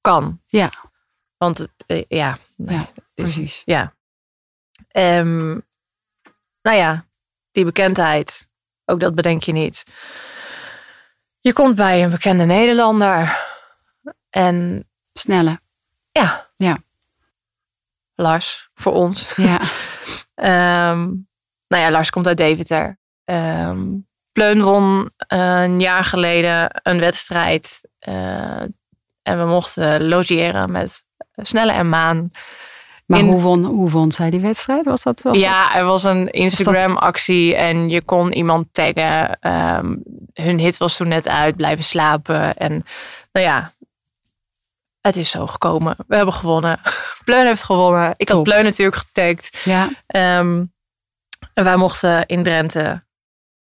kan. 0.00 0.40
Ja. 0.46 0.72
Want 1.36 1.58
het, 1.58 1.70
eh, 1.86 2.04
ja, 2.08 2.38
ja 2.56 2.88
precies. 3.14 3.62
Ja. 3.64 3.94
Ehm, 4.88 5.48
nou 6.62 6.76
ja, 6.76 7.06
die 7.52 7.64
bekendheid, 7.64 8.48
ook 8.84 9.00
dat 9.00 9.14
bedenk 9.14 9.42
je 9.42 9.52
niet. 9.52 9.84
Je 11.40 11.52
komt 11.52 11.74
bij 11.74 12.04
een 12.04 12.10
bekende 12.10 12.44
Nederlander 12.44 13.46
en 14.30 14.88
Snelle. 15.12 15.60
Ja, 16.12 16.50
Ja. 16.56 16.76
Lars 18.14 18.70
voor 18.74 18.92
ons. 18.92 19.32
Ja. 19.36 19.60
Ehm, 20.34 20.98
nou 21.68 21.82
ja, 21.82 21.90
Lars 21.90 22.10
komt 22.10 22.26
uit 22.26 22.36
Deventer. 22.36 22.98
Ehm 23.24 23.78
Pleun 24.32 24.62
won 24.62 25.10
eh, 25.16 25.62
een 25.62 25.80
jaar 25.80 26.04
geleden 26.04 26.80
een 26.82 27.00
wedstrijd. 27.00 27.80
eh, 27.98 28.60
en 29.22 29.38
we 29.38 29.44
mochten 29.44 30.08
logeren 30.08 30.70
met 30.72 31.04
Snelle 31.36 31.72
en 31.72 31.88
Maan. 31.88 32.30
Maar 33.06 33.18
In- 33.18 33.26
hoe, 33.26 33.40
won, 33.40 33.64
hoe 33.64 33.90
won 33.90 34.12
zij 34.12 34.30
die 34.30 34.40
wedstrijd? 34.40 34.84
Was 34.84 35.02
dat, 35.02 35.22
was 35.22 35.38
ja, 35.38 35.74
er 35.74 35.84
was 35.84 36.04
een 36.04 36.30
Instagram-actie 36.30 37.54
en 37.54 37.88
je 37.88 38.02
kon 38.02 38.32
iemand 38.32 38.66
taggen. 38.72 39.38
Ehm, 39.40 39.96
hun 40.34 40.58
hit 40.58 40.76
was 40.76 40.96
toen 40.96 41.08
net 41.08 41.28
uit, 41.28 41.56
blijven 41.56 41.84
slapen. 41.84 42.56
En 42.56 42.84
nou 43.32 43.46
ja, 43.46 43.72
het 45.00 45.16
is 45.16 45.30
zo 45.30 45.46
gekomen. 45.46 45.96
We 46.06 46.16
hebben 46.16 46.34
gewonnen. 46.34 46.80
Pleun 47.24 47.46
heeft 47.46 47.62
gewonnen. 47.62 48.14
Ik 48.16 48.28
had. 48.28 48.42
Pleun 48.42 48.64
natuurlijk 48.64 48.96
getagd. 48.96 49.58
Ja. 49.64 49.90
Ehm, 50.06 50.64
en 51.54 51.64
wij 51.64 51.76
mochten 51.76 52.26
in 52.26 52.42
Drenthe 52.42 53.02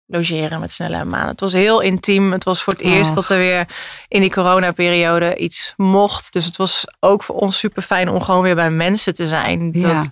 logeren 0.06 0.60
met 0.60 0.72
Snelle 0.72 0.96
en 0.96 1.08
Maan. 1.08 1.28
Het 1.28 1.40
was 1.40 1.52
heel 1.52 1.80
intiem. 1.80 2.32
Het 2.32 2.44
was 2.44 2.62
voor 2.62 2.72
het 2.72 2.82
eerst 2.82 3.10
Och. 3.10 3.14
dat 3.14 3.30
er 3.30 3.36
weer 3.36 3.66
in 4.08 4.20
die 4.20 4.30
coronaperiode 4.30 5.36
iets 5.36 5.74
mocht. 5.76 6.32
Dus 6.32 6.44
het 6.44 6.56
was 6.56 6.84
ook 7.00 7.22
voor 7.22 7.36
ons 7.36 7.58
super 7.58 7.82
fijn 7.82 8.08
om 8.08 8.20
gewoon 8.20 8.42
weer 8.42 8.54
bij 8.54 8.70
mensen 8.70 9.14
te 9.14 9.26
zijn. 9.26 9.70
Ja. 9.72 9.94
Dat, 9.94 10.08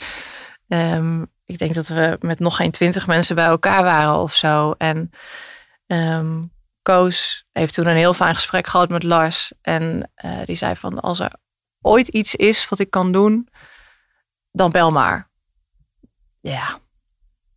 ehm, 0.69 1.23
ik 1.45 1.59
denk 1.59 1.75
dat 1.75 1.89
we 1.89 2.17
met 2.21 2.39
nog 2.39 2.57
geen 2.57 2.71
twintig 2.71 3.07
mensen 3.07 3.35
bij 3.35 3.45
elkaar 3.45 3.83
waren 3.83 4.17
of 4.17 4.35
zo. 4.35 4.75
En 4.79 5.11
ehm, 5.87 6.43
Koos 6.87 7.45
heeft 7.53 7.75
toen 7.75 7.87
een 7.87 7.97
heel 7.97 8.15
fijn 8.15 8.35
gesprek 8.35 8.67
gehad 8.67 8.89
met 8.89 9.03
Lars. 9.03 9.53
En 9.63 10.11
eh, 10.15 10.39
die 10.45 10.57
zei 10.57 10.77
van 10.77 11.01
als 11.01 11.21
er 11.21 11.33
ooit 11.81 12.09
iets 12.09 12.35
is 12.35 12.69
wat 12.69 12.79
ik 12.79 12.91
kan 12.91 13.13
doen, 13.13 13.49
dan 14.53 14.71
bel 14.71 14.93
maar. 14.93 15.29
Ja. 16.41 16.79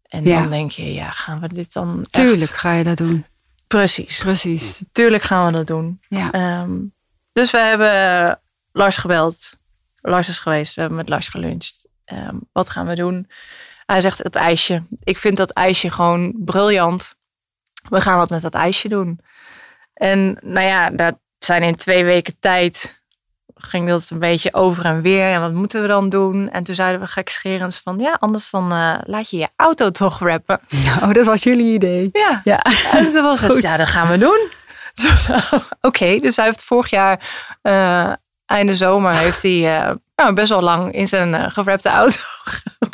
En 0.03 0.23
Ja. 0.23 0.39
dan 0.41 0.49
denk 0.49 0.71
je, 0.71 0.93
ja, 0.93 1.11
gaan 1.11 1.39
we 1.39 1.47
dit 1.53 1.73
dan 1.73 1.99
echt- 1.99 2.11
Tuurlijk 2.11 2.51
ga 2.51 2.71
je 2.71 2.83
dat 2.83 2.97
doen. 2.97 3.25
Precies. 3.67 4.19
Precies. 4.19 4.81
Tuurlijk 4.91 5.23
gaan 5.23 5.45
we 5.45 5.51
dat 5.51 5.67
doen. 5.67 5.99
Ja. 6.07 6.31
Ehm, 6.31 6.77
dus 7.31 7.51
we 7.51 7.57
hebben 7.57 8.39
Lars 8.71 8.97
gebeld. 8.97 9.53
Lars 10.01 10.27
is 10.27 10.39
geweest. 10.39 10.73
We 10.73 10.79
hebben 10.81 10.97
met 10.99 11.09
Lars 11.09 11.27
geluncht. 11.27 11.87
Ehm, 12.05 12.35
wat 12.51 12.69
gaan 12.69 12.87
we 12.87 12.95
doen? 12.95 13.29
Hij 13.85 14.01
zegt 14.01 14.17
het 14.17 14.35
ijsje. 14.35 14.83
Ik 15.03 15.17
vind 15.17 15.37
dat 15.37 15.51
ijsje 15.51 15.91
gewoon 15.91 16.33
briljant. 16.37 17.17
We 17.89 18.01
gaan 18.01 18.17
wat 18.17 18.29
met 18.29 18.41
dat 18.41 18.53
ijsje 18.53 18.87
doen. 18.87 19.19
En 19.93 20.37
nou 20.41 20.65
ja, 20.67 20.89
dat 20.89 21.15
zijn 21.39 21.63
in 21.63 21.75
twee 21.75 22.03
weken 22.05 22.35
tijd 22.39 23.01
ging 23.55 23.87
dat 23.87 24.09
een 24.09 24.19
beetje 24.19 24.53
over 24.53 24.85
en 24.85 25.01
weer. 25.01 25.31
En 25.31 25.41
wat 25.41 25.53
moeten 25.53 25.81
we 25.81 25.87
dan 25.87 26.09
doen? 26.09 26.49
En 26.49 26.63
toen 26.63 26.75
zeiden 26.75 27.01
we 27.01 27.07
gekscherend 27.07 27.75
van 27.83 27.99
ja, 27.99 28.17
anders 28.19 28.49
dan 28.49 28.71
eh, 28.71 28.95
laat 29.03 29.29
je 29.29 29.37
je 29.37 29.47
auto 29.55 29.89
toch 29.91 30.19
rappen. 30.19 30.59
Oh, 31.03 31.11
dat 31.11 31.25
was 31.25 31.43
jullie 31.43 31.73
idee. 31.73 32.09
Ja, 32.11 32.41
Ja. 32.43 32.61
en 32.91 33.11
toen 33.11 33.23
was 33.23 33.41
het, 33.41 33.61
ja, 33.69 33.77
dat 33.77 33.87
gaan 33.87 34.09
we 34.09 34.17
doen. 34.17 34.47
Dus, 35.01 35.29
eh, 35.29 35.53
Oké, 35.81 36.17
dus 36.19 36.35
hij 36.35 36.45
heeft 36.45 36.63
vorig 36.63 36.89
jaar, 36.89 37.19
eh, 37.61 38.13
einde 38.45 38.75
zomer, 38.75 39.15
heeft 39.15 39.41
hij 39.41 39.95
nou, 40.15 40.33
best 40.33 40.49
wel 40.49 40.61
lang 40.61 40.93
in 40.93 41.07
zijn 41.07 41.33
uh, 41.33 41.49
gewrapte 41.49 41.89
auto 41.89 42.19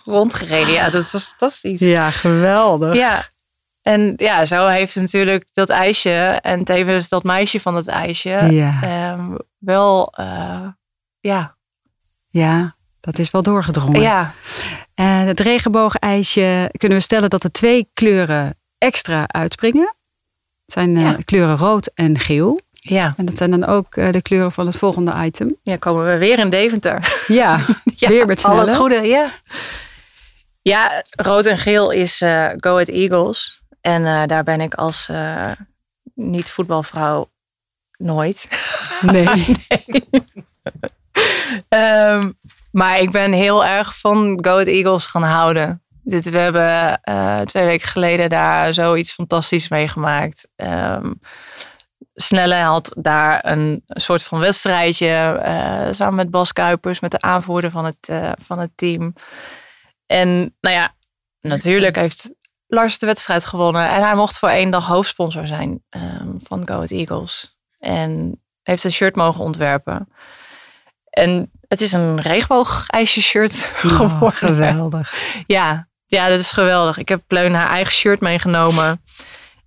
rondgereden. 0.03 0.73
Ja, 0.73 0.89
dat 0.89 1.11
was 1.11 1.23
fantastisch. 1.23 1.79
Ja, 1.79 2.11
geweldig. 2.11 2.95
Ja. 2.95 3.23
En 3.85 4.13
ja, 4.17 4.45
zo 4.45 4.67
heeft 4.67 4.95
natuurlijk 4.95 5.47
dat 5.53 5.69
ijsje 5.69 6.09
en 6.41 6.63
tevens 6.63 7.09
dat 7.09 7.23
meisje 7.23 7.59
van 7.59 7.73
dat 7.73 7.87
ijsje 7.87 8.29
Ja. 8.29 8.79
ehm, 8.81 9.31
wel, 9.57 10.13
eh, 10.15 10.67
ja, 11.19 11.55
Ja, 12.29 12.75
dat 12.99 13.19
is 13.19 13.31
wel 13.31 13.41
doorgedrongen. 13.43 14.01
ja, 14.01 14.33
Eh, 14.93 15.23
het 15.23 15.39
regenboogijsje 15.39 16.69
kunnen 16.77 16.97
we 16.97 17.03
stellen 17.03 17.29
dat 17.29 17.43
er 17.43 17.51
twee 17.51 17.89
kleuren 17.93 18.55
extra 18.77 19.23
uitspringen. 19.27 19.95
Het 20.65 20.73
zijn 20.73 20.95
eh, 20.97 21.01
Ja. 21.03 21.17
kleuren 21.25 21.57
rood 21.57 21.91
en 21.93 22.19
geel. 22.19 22.61
ja. 22.71 23.13
En 23.17 23.25
dat 23.25 23.37
zijn 23.37 23.51
dan 23.51 23.65
ook 23.65 23.93
de 23.95 24.21
kleuren 24.21 24.51
van 24.51 24.65
het 24.65 24.77
volgende 24.77 25.13
item. 25.23 25.55
Ja, 25.63 25.75
komen 25.77 26.05
we 26.05 26.17
weer 26.17 26.39
in 26.39 26.49
Deventer. 26.49 27.13
Ja, 27.27 27.59
Ja, 27.95 28.07
weer 28.09 28.25
met 28.25 28.43
al 28.45 28.57
het 28.59 28.75
goede, 28.75 29.01
ja. 29.01 29.31
Ja, 30.61 31.03
rood 31.09 31.45
en 31.45 31.57
geel 31.57 31.91
is 31.91 32.21
eh, 32.21 32.49
Go 32.57 32.71
Ahead 32.71 32.87
Eagles. 32.87 33.63
En 33.85 34.05
eh, 34.05 34.23
daar 34.25 34.43
ben 34.43 34.61
ik 34.61 34.73
als 34.73 35.09
eh, 35.09 35.51
niet-voetbalvrouw 36.13 37.31
nooit. 37.97 38.47
Nee. 39.01 39.55
Ehm, 41.69 42.31
maar 42.71 42.99
ik 42.99 43.11
ben 43.11 43.31
heel 43.31 43.65
erg 43.65 43.99
van 43.99 44.39
Go 44.41 44.51
Ahead 44.51 44.67
Eagles 44.67 45.05
gaan 45.05 45.23
houden. 45.23 45.83
Dit, 46.03 46.29
we 46.29 46.37
hebben 46.37 47.01
eh, 47.01 47.41
twee 47.41 47.65
weken 47.65 47.87
geleden 47.87 48.29
daar 48.29 48.73
zoiets 48.73 49.13
fantastisch 49.13 49.67
meegemaakt. 49.67 50.47
Ehm 50.55 51.11
Snelle 52.13 52.55
had 52.55 52.95
daar 52.97 53.45
een 53.45 53.83
soort 53.87 54.23
van 54.23 54.39
wedstrijdje 54.39 55.39
samen 55.91 56.15
met 56.15 56.31
Bas 56.31 56.53
Kuipers, 56.53 56.99
met 56.99 57.11
de 57.11 57.21
aanvoerder 57.21 57.71
van 57.71 57.85
het, 57.85 58.11
van 58.41 58.59
het 58.59 58.71
team. 58.75 59.13
En 60.05 60.55
nou 60.59 60.75
ja, 60.75 60.95
natuurlijk 61.39 61.95
heeft 61.95 62.29
Lars 62.75 62.99
de 62.99 63.05
wedstrijd 63.05 63.45
gewonnen. 63.45 63.89
En 63.89 64.01
hij 64.03 64.15
mocht 64.15 64.39
voor 64.39 64.49
één 64.49 64.71
dag 64.71 64.88
hoofdsponsor 64.88 65.47
zijn 65.47 65.83
ehm, 65.89 66.27
van 66.38 66.67
Go 66.67 66.73
Ahead 66.73 66.91
Eagles. 66.91 67.57
En 67.79 68.41
heeft 68.63 68.83
een 68.83 68.91
shirt 68.91 69.15
mogen 69.15 69.43
ontwerpen. 69.43 70.09
En 71.09 71.51
het 71.67 71.81
is 71.81 71.91
een 71.93 72.21
regenboogijsje 72.21 73.21
shirt 73.21 73.71
Oh, 73.83 73.89
geworden. 73.89 74.31
geweldig. 74.38 75.13
Ja, 75.47 75.88
ja, 76.05 76.27
dat 76.29 76.39
is 76.39 76.51
geweldig. 76.51 76.97
Ik 76.97 77.09
heb 77.09 77.21
Pleun 77.27 77.53
haar 77.53 77.69
eigen 77.69 77.93
shirt 77.93 78.19
meegenomen. 78.19 79.01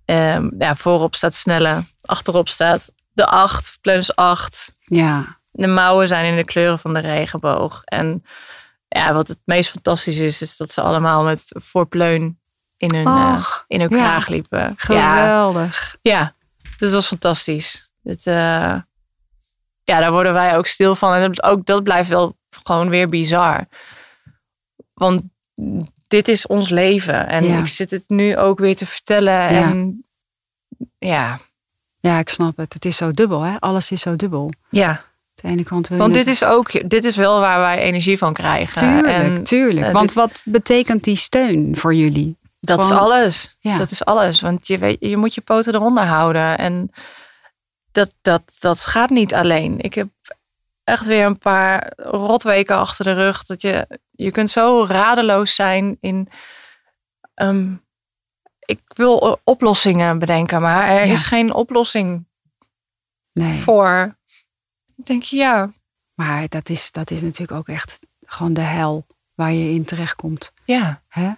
Ehm, 0.05 0.49
ja, 0.57 0.75
voorop 0.75 1.15
staat 1.15 1.33
Snelle. 1.35 1.83
Achterop 2.01 2.49
staat 2.49 2.91
de 3.13 3.25
8. 3.25 3.77
Pleun 3.81 3.97
is 3.99 4.15
8. 4.15 4.75
Ja, 4.79 5.37
De 5.51 5.67
mouwen 5.67 6.07
zijn 6.07 6.25
in 6.25 6.35
de 6.35 6.45
kleuren 6.45 6.79
van 6.79 6.93
de 6.93 6.99
regenboog. 6.99 7.81
En 7.83 8.23
ja, 8.87 9.13
wat 9.13 9.27
het 9.27 9.39
meest 9.45 9.69
fantastisch 9.69 10.19
is, 10.19 10.41
is 10.41 10.57
dat 10.57 10.71
ze 10.71 10.81
allemaal 10.81 11.23
met 11.23 11.41
voor 11.55 11.87
Pleun 11.87 12.39
in 12.79 12.95
hun, 12.95 13.05
eh, 13.05 13.33
Och, 13.37 13.63
in 13.67 13.79
hun 13.79 13.89
ja. 13.89 13.95
kraag 13.97 14.27
liepen. 14.27 14.73
Geweldig. 14.77 15.97
ja, 16.01 16.33
dus 16.61 16.77
dat 16.77 16.91
was 16.91 17.07
fantastisch. 17.07 17.89
Het, 18.03 18.27
eh, 18.27 18.33
ja, 19.83 19.99
daar 19.99 20.11
worden 20.11 20.33
wij 20.33 20.57
ook 20.57 20.65
stil 20.67 20.95
van. 20.95 21.13
En 21.13 21.43
ook 21.43 21.65
dat 21.65 21.83
blijft 21.83 22.09
wel 22.09 22.37
gewoon 22.63 22.89
weer 22.89 23.07
bizar. 23.09 23.65
Want 24.93 25.21
dit 26.07 26.27
is 26.27 26.47
ons 26.47 26.69
leven. 26.69 27.27
En 27.27 27.43
Ja. 27.45 27.57
ik 27.59 27.67
zit 27.67 27.91
het 27.91 28.03
nu 28.07 28.37
ook 28.37 28.59
weer 28.59 28.75
te 28.75 28.85
vertellen. 28.85 29.47
En 29.47 30.03
ja, 30.97 31.39
Ja, 32.01 32.19
ik 32.19 32.29
snap 32.29 32.57
het. 32.57 32.73
Het 32.73 32.85
is 32.85 32.97
zo 32.97 33.11
dubbel, 33.11 33.41
hè? 33.41 33.59
Alles 33.59 33.91
is 33.91 34.01
zo 34.01 34.15
dubbel. 34.15 34.51
ja. 34.69 35.07
De 35.33 35.47
ene 35.47 35.63
kant 35.63 35.87
want 35.87 36.01
het- 36.15 36.25
dit 36.25 36.27
is 36.35 36.43
ook, 36.43 36.89
dit 36.89 37.03
is 37.03 37.15
wel 37.15 37.39
waar 37.39 37.59
wij 37.59 37.77
energie 37.81 38.17
van 38.17 38.33
krijgen. 38.33 38.73
Tuurlijk, 38.77 39.07
En 39.23 39.43
tuurlijk. 39.43 39.85
eh, 39.87 39.93
Want 39.93 40.07
dit- 40.07 40.15
wat 40.17 40.41
betekent 40.45 41.03
die 41.03 41.15
steun 41.15 41.75
voor 41.77 41.93
jullie? 41.93 42.37
Dat 42.59 42.81
is 42.81 42.91
alles. 42.91 43.55
Ja. 43.59 43.77
Dat 43.77 43.91
is 43.91 44.05
alles. 44.05 44.41
Want 44.41 44.67
je, 44.67 44.77
weet, 44.77 44.97
je 44.99 45.17
moet 45.17 45.33
je 45.33 45.41
poten 45.41 45.73
eronder 45.75 46.03
houden. 46.03 46.57
En 46.57 46.91
dat, 47.91 48.13
dat, 48.21 48.55
dat 48.59 48.85
gaat 48.85 49.09
niet 49.09 49.33
alleen. 49.33 49.79
Ik 49.79 49.93
heb 49.93 50.07
echt 50.83 51.05
weer 51.05 51.25
een 51.25 51.37
paar 51.37 51.93
rotweken 51.97 52.75
achter 52.75 53.05
de 53.05 53.13
rug. 53.13 53.45
Dat 53.45 53.61
je, 53.61 53.99
je 54.11 54.31
kunt 54.31 54.49
zo 54.51 54.85
radeloos 54.87 55.55
zijn 55.55 55.97
in... 56.01 56.29
ehm, 57.33 57.73
ik 58.59 58.81
wil 58.85 59.39
oplossingen 59.43 60.19
bedenken, 60.19 60.61
maar 60.61 60.83
er 60.87 61.05
Ja. 61.05 61.11
is 61.13 61.25
geen 61.25 61.53
oplossing 61.53 62.27
Nee. 63.33 63.59
voor. 63.59 64.17
Dan 64.95 65.05
denk 65.05 65.23
je, 65.23 65.35
ja, 65.35 65.71
Maar 66.15 66.47
dat 66.47 66.69
is, 66.69 66.91
dat 66.91 67.11
is 67.11 67.21
natuurlijk 67.21 67.59
ook 67.59 67.67
echt 67.67 67.99
gewoon 68.25 68.53
de 68.53 68.61
hel 68.61 69.05
waar 69.33 69.51
je 69.51 69.69
in 69.73 69.83
terechtkomt. 69.85 70.51
ja, 70.65 71.01
Hè? 71.07 71.31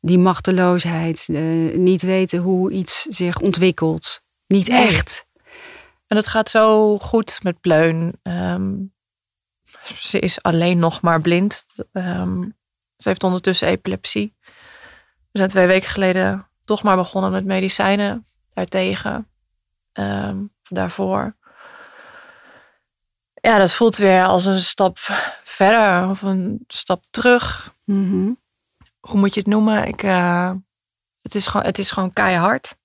Die 0.00 0.18
machteloosheid, 0.18 1.28
eh, 1.32 1.42
niet 1.76 2.02
weten 2.02 2.38
hoe 2.38 2.70
iets 2.70 3.02
zich 3.02 3.40
ontwikkelt. 3.40 4.22
Niet 4.46 4.68
Nee. 4.68 4.86
echt. 4.86 5.26
En 6.06 6.16
het 6.16 6.26
gaat 6.28 6.50
zo 6.50 6.98
goed 6.98 7.38
met 7.42 7.60
Pleun. 7.60 8.18
Ehm, 8.22 8.74
ze 9.94 10.18
is 10.18 10.42
alleen 10.42 10.78
nog 10.78 11.00
maar 11.00 11.20
blind. 11.20 11.66
Ehm, 11.92 12.42
ze 12.96 13.08
heeft 13.08 13.24
ondertussen 13.24 13.68
epilepsie. 13.68 14.36
We 15.30 15.38
zijn 15.38 15.48
twee 15.48 15.66
weken 15.66 15.88
geleden 15.88 16.48
toch 16.64 16.82
maar 16.82 16.96
begonnen 16.96 17.30
met 17.30 17.44
medicijnen 17.44 18.26
daartegen. 18.52 19.28
Ehm, 19.92 20.36
daarvoor. 20.68 21.36
Ja, 23.34 23.58
dat 23.58 23.72
voelt 23.74 23.96
weer 23.96 24.24
als 24.24 24.44
een 24.44 24.60
stap 24.60 24.98
verder 25.42 26.08
of 26.08 26.22
een 26.22 26.64
stap 26.66 27.04
terug. 27.10 27.74
Mhm. 27.84 28.30
Hoe 29.08 29.18
moet 29.20 29.34
je 29.34 29.40
het 29.40 29.48
noemen? 29.48 29.86
Ik, 29.86 30.02
uh, 30.02 30.50
het, 31.22 31.34
is 31.34 31.46
gewoon, 31.46 31.66
het 31.66 31.78
is 31.78 31.90
gewoon 31.90 32.12
keihard. 32.12 32.76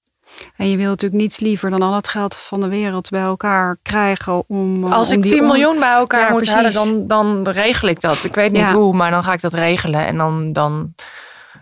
En 0.56 0.70
je 0.70 0.78
wilt 0.78 0.90
natuurlijk 0.90 1.22
niets 1.22 1.40
liever 1.40 1.70
dan 1.70 1.82
al 1.82 1.94
het 1.96 2.08
geld 2.08 2.36
van 2.36 2.62
de 2.62 2.68
wereld 2.68 3.10
bij 3.10 3.22
elkaar 3.22 3.78
krijgen 3.82 4.44
om. 4.50 4.84
Als 4.86 5.10
om 5.10 5.16
ik 5.16 5.22
die 5.22 5.32
10 5.32 5.42
on- 5.42 5.48
miljoen 5.48 5.80
bij 5.80 5.92
elkaar 5.94 6.20
Ja, 6.22 6.30
moet 6.30 6.38
precies. 6.52 6.76
halen, 6.76 7.08
dan, 7.08 7.44
dan 7.44 7.50
regel 7.54 7.88
ik 7.88 8.02
dat. 8.02 8.24
Ik 8.24 8.36
weet 8.36 8.52
niet 8.52 8.62
Ja. 8.62 8.74
hoe, 8.74 8.94
maar 8.96 9.12
dan 9.12 9.24
ga 9.24 9.34
ik 9.34 9.42
dat 9.42 9.54
regelen. 9.54 10.06
En 10.06 10.18
dan, 10.18 10.54
dan 10.54 10.94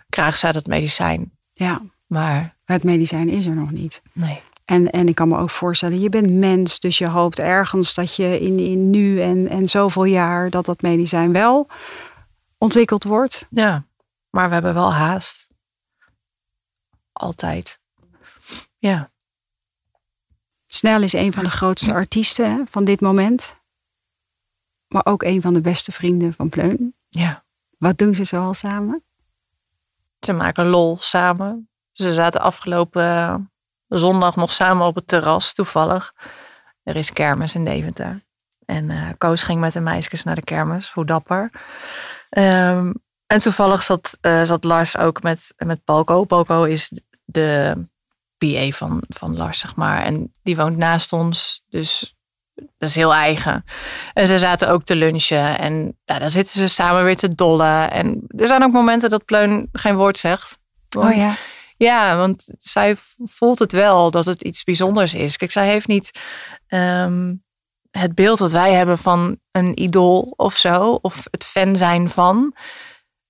krijgt 0.10 0.39
zij 0.39 0.52
dat 0.52 0.65
medicijn. 0.65 1.32
Ja, 1.52 1.82
Maar 2.08 2.56
het 2.65 2.84
medicijn 2.84 3.30
is 3.30 3.45
er 3.45 3.56
nog 3.56 3.71
niet. 3.71 4.02
nee. 4.13 4.41
En, 4.65 4.89
en 4.89 5.08
ik 5.08 5.15
kan 5.15 5.28
me 5.28 5.38
ook 5.38 5.50
voorstellen, 5.50 6.00
je 6.00 6.10
bent 6.10 6.32
mens, 6.32 6.80
dus 6.80 6.97
je 6.97 7.08
hoopt 7.08 7.39
ergens 7.39 7.93
dat 7.93 8.15
je 8.15 8.39
in, 8.39 8.60
in 8.60 8.89
nu 8.89 9.21
en, 9.21 9.50
en 9.50 9.67
zoveel 9.69 10.04
jaar 10.04 10.50
dat 10.50 10.65
dat 10.65 10.82
medicijn 10.82 11.32
wel 11.32 11.67
ontwikkeld 12.58 13.04
wordt. 13.04 13.45
Ja, 13.50 13.84
maar 14.32 14.48
we 14.48 14.54
hebben 14.54 14.74
wel 14.74 14.94
haast. 14.94 15.48
Altijd. 17.12 17.80
Ja. 18.78 19.12
Snel 20.65 21.02
is 21.02 21.13
een 21.13 21.34
van 21.34 21.44
de 21.44 21.50
grootste 21.50 21.94
artiesten 21.94 22.67
van 22.70 22.86
dit 22.86 23.02
moment. 23.02 23.60
Maar 24.88 25.06
ook 25.06 25.24
een 25.24 25.41
van 25.41 25.54
de 25.54 25.62
beste 25.62 25.91
vrienden 25.91 26.34
van 26.34 26.50
Pleun. 26.50 26.96
Ja. 27.10 27.46
Wat 27.78 27.98
doen 27.98 28.15
ze 28.15 28.24
zoal 28.24 28.54
samen? 28.54 29.04
Ze 30.20 30.34
maken 30.34 30.65
lol 30.65 30.98
samen. 31.00 31.70
Ze 31.91 32.13
zaten 32.13 32.41
afgelopen 32.41 33.04
eh, 33.04 33.36
zondag 33.88 34.36
nog 34.36 34.54
samen 34.54 34.88
op 34.88 34.96
het 34.96 35.08
terras, 35.08 35.54
toevallig. 35.54 36.13
Er 36.84 36.96
is 36.96 37.13
kermis 37.13 37.56
in 37.56 37.65
Deventer. 37.65 38.22
En 38.65 38.89
eh 38.89 39.10
Koos 39.17 39.44
ging 39.44 39.60
met 39.60 39.74
de 39.74 39.80
meisjes 39.80 40.24
naar 40.24 40.36
de 40.36 40.44
kermis, 40.44 40.91
hoe 40.91 41.06
dapper. 41.06 41.52
Ehm, 42.30 42.94
en 43.32 43.39
toevallig 43.39 43.84
zat, 43.84 44.17
eh, 44.22 44.44
zat 44.44 44.63
Lars 44.63 44.98
ook 44.98 45.24
met, 45.24 45.54
met 45.58 45.84
Palco. 45.84 46.24
Palco 46.24 46.63
is 46.63 46.91
de 47.26 47.78
PA 48.38 48.70
van, 48.70 49.04
van 49.08 49.38
Lars, 49.38 49.60
zeg 49.60 49.76
maar. 49.76 50.04
En 50.04 50.34
die 50.44 50.56
woont 50.56 50.78
naast 50.78 51.13
ons, 51.13 51.63
dus 51.70 52.15
dat 52.54 52.89
is 52.89 52.96
heel 52.96 53.13
eigen. 53.13 53.65
En 54.13 54.28
ze 54.28 54.38
zaten 54.39 54.70
ook 54.70 54.84
te 54.84 54.96
lunchen 54.96 55.60
en 55.60 55.98
ja, 56.06 56.20
dan 56.20 56.32
zitten 56.32 56.54
ze 56.54 56.67
samen 56.67 57.04
weer 57.04 57.17
te 57.17 57.36
dollen. 57.36 57.91
En 57.91 58.24
er 58.28 58.48
zijn 58.48 58.63
ook 58.63 58.72
momenten 58.72 59.10
dat 59.10 59.26
Pleun 59.26 59.70
geen 59.72 59.96
woord 59.96 60.17
zegt. 60.17 60.60
Want- 60.89 61.13
oh 61.13 61.22
ja. 61.22 61.36
ja, 61.78 62.17
want 62.17 62.48
zij 62.58 62.96
voelt 63.17 63.60
het 63.60 63.72
wel 63.72 64.12
dat 64.12 64.26
het 64.26 64.41
iets 64.41 64.63
bijzonders 64.63 65.13
is. 65.13 65.38
Kijk, 65.38 65.52
zij 65.52 65.67
heeft 65.67 65.88
niet 65.88 66.12
ehm, 66.67 67.34
het 67.91 68.15
beeld 68.15 68.38
dat 68.38 68.52
wij 68.52 68.74
hebben 68.74 68.98
van 68.98 69.39
een 69.52 69.82
idool 69.82 70.34
of 70.36 70.56
zo, 70.56 71.00
of 71.02 71.28
het 71.32 71.46
fan 71.46 71.76
zijn 71.76 72.10
van. 72.10 72.56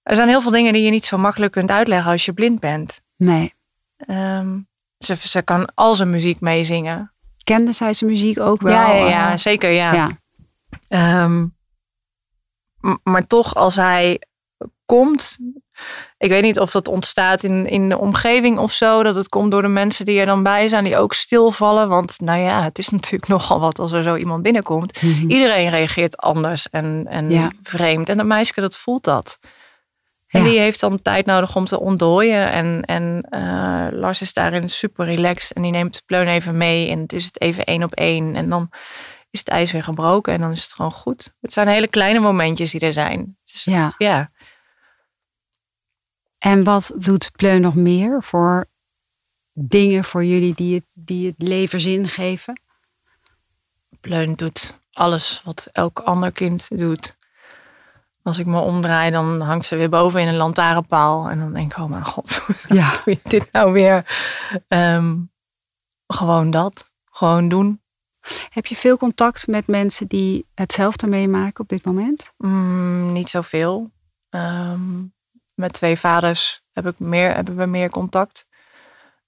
Er 0.04 0.16
zijn 0.16 0.28
heel 0.28 0.42
veel 0.42 0.52
dingen 0.52 0.74
die 0.74 0.84
je 0.84 0.90
niet 0.92 1.06
zo 1.06 1.18
makkelijk 1.18 1.52
kunt 1.52 1.70
uitleggen 1.72 2.12
als 2.12 2.26
je 2.26 2.34
blind 2.34 2.60
bent. 2.60 3.02
Nee. 3.18 3.54
Ehm, 3.98 4.60
ze, 4.98 5.16
ze 5.16 5.42
kan 5.42 5.70
al 5.76 5.96
zijn 5.96 6.10
muziek 6.10 6.40
meezingen. 6.40 7.14
Kende 7.44 7.72
zij 7.72 7.94
zijn 7.94 8.10
muziek 8.10 8.40
ook 8.40 8.62
wel? 8.62 8.72
ja, 8.74 8.92
ja, 8.92 9.08
ja, 9.08 9.38
zeker 9.38 9.72
ja. 9.72 9.94
ja. 9.94 10.10
Ehm, 10.88 11.46
maar 13.04 13.28
toch, 13.28 13.56
als 13.56 13.76
hij 13.76 14.22
komt. 14.86 15.38
Ik 16.18 16.30
weet 16.30 16.44
niet 16.44 16.60
of 16.60 16.72
dat 16.72 16.88
ontstaat 16.88 17.44
in, 17.44 17.68
in 17.68 17.90
de 17.90 17.98
omgeving 17.98 18.58
of 18.58 18.72
zo. 18.72 19.04
Dat 19.04 19.16
het 19.16 19.30
komt 19.30 19.52
door 19.52 19.62
de 19.62 19.68
mensen 19.68 20.06
die 20.06 20.20
er 20.20 20.26
dan 20.26 20.44
bij 20.44 20.68
zijn, 20.68 20.84
die 20.84 20.98
ook 20.98 21.14
stilvallen. 21.14 21.90
Want 21.90 22.20
nou 22.20 22.40
ja, 22.40 22.64
het 22.64 22.78
is 22.78 22.90
natuurlijk 22.98 23.28
nogal 23.28 23.60
wat 23.60 23.80
als 23.80 23.92
er 23.92 24.04
zo 24.04 24.16
iemand 24.16 24.44
binnenkomt. 24.44 25.02
Mhm. 25.02 25.30
Iedereen 25.30 25.70
reageert 25.70 26.18
anders 26.18 26.70
en, 26.70 27.06
en 27.10 27.30
Ja. 27.30 27.52
vreemd. 27.64 28.10
En 28.10 28.18
dat 28.18 28.26
meisje, 28.26 28.62
dat 28.62 28.78
voelt 28.78 29.04
dat. 29.04 29.40
En 30.32 30.44
Ja. 30.44 30.50
die 30.50 30.60
heeft 30.60 30.80
dan 30.80 31.02
tijd 31.02 31.26
nodig 31.26 31.56
om 31.56 31.66
te 31.66 31.80
ontdooien. 31.80 32.52
En, 32.52 32.82
en 32.86 33.22
eh, 33.30 33.88
Lars 33.92 34.22
is 34.22 34.34
daarin 34.34 34.70
super 34.70 35.06
relaxed. 35.06 35.52
En 35.56 35.62
die 35.62 35.72
neemt 35.72 35.94
de 35.94 36.02
pleun 36.06 36.28
even 36.28 36.58
mee. 36.58 36.90
En 36.90 37.00
het 37.00 37.14
is 37.14 37.26
het 37.26 37.42
even 37.42 37.66
één 37.66 37.84
op 37.84 37.94
één. 37.94 38.36
En 38.36 38.50
dan 38.50 38.70
is 39.30 39.40
het 39.40 39.50
ijs 39.50 39.72
weer 39.72 39.84
gebroken. 39.84 40.34
En 40.34 40.40
dan 40.40 40.52
is 40.52 40.64
het 40.64 40.74
gewoon 40.74 40.92
goed. 40.92 41.34
Het 41.42 41.54
zijn 41.54 41.68
hele 41.68 41.88
kleine 41.88 42.20
momentjes 42.20 42.72
die 42.72 42.80
er 42.80 42.94
zijn. 42.94 43.38
Dus, 43.52 43.64
ja. 43.64 43.94
ja. 43.98 44.32
En 46.38 46.64
wat 46.64 46.92
doet 46.96 47.32
Pleun 47.36 47.62
nog 47.62 47.76
meer 47.76 48.24
voor 48.24 48.66
dingen 49.54 50.04
voor 50.04 50.24
jullie 50.26 50.54
die 50.56 50.76
het, 50.76 50.86
die 50.94 51.28
het 51.28 51.48
leven 51.48 51.80
zin 51.80 52.08
geven? 52.08 52.62
Pleun 54.00 54.36
doet 54.36 54.80
alles 54.92 55.42
wat 55.46 55.70
elk 55.72 56.00
ander 56.00 56.32
kind 56.32 56.68
doet. 56.78 57.18
Als 58.24 58.40
ik 58.40 58.46
me 58.46 58.60
omdraai, 58.60 59.12
dan 59.12 59.42
hangt 59.42 59.66
ze 59.66 59.76
weer 59.76 59.90
boven 59.90 60.22
in 60.22 60.28
een 60.28 60.36
lantaarnpaal. 60.36 61.30
En 61.30 61.40
dan 61.40 61.54
denk 61.54 61.72
ik, 61.72 61.78
oh 61.78 61.90
mijn 61.90 62.06
god, 62.06 62.42
Ja. 62.68 62.92
doe 62.92 63.02
je 63.14 63.20
dit 63.24 63.52
nou 63.52 63.72
weer? 63.72 64.06
Ehm, 64.68 65.18
gewoon 66.08 66.52
dat. 66.52 66.92
Gewoon 67.12 67.50
doen. 67.50 67.82
Heb 68.50 68.66
je 68.66 68.76
veel 68.76 68.98
contact 68.98 69.48
met 69.48 69.68
mensen 69.68 70.08
die 70.08 70.48
hetzelfde 70.54 71.08
meemaken 71.08 71.64
op 71.64 71.70
dit 71.70 71.86
moment? 71.86 72.34
Mm, 72.38 73.12
niet 73.12 73.30
zoveel. 73.30 73.92
Ehm, 74.30 75.04
met 75.54 75.74
twee 75.74 75.96
vaders 75.96 76.64
heb 76.72 76.88
ik 76.88 77.00
meer, 77.00 77.34
hebben 77.34 77.56
we 77.56 77.66
meer 77.66 77.90
contact. 77.90 78.48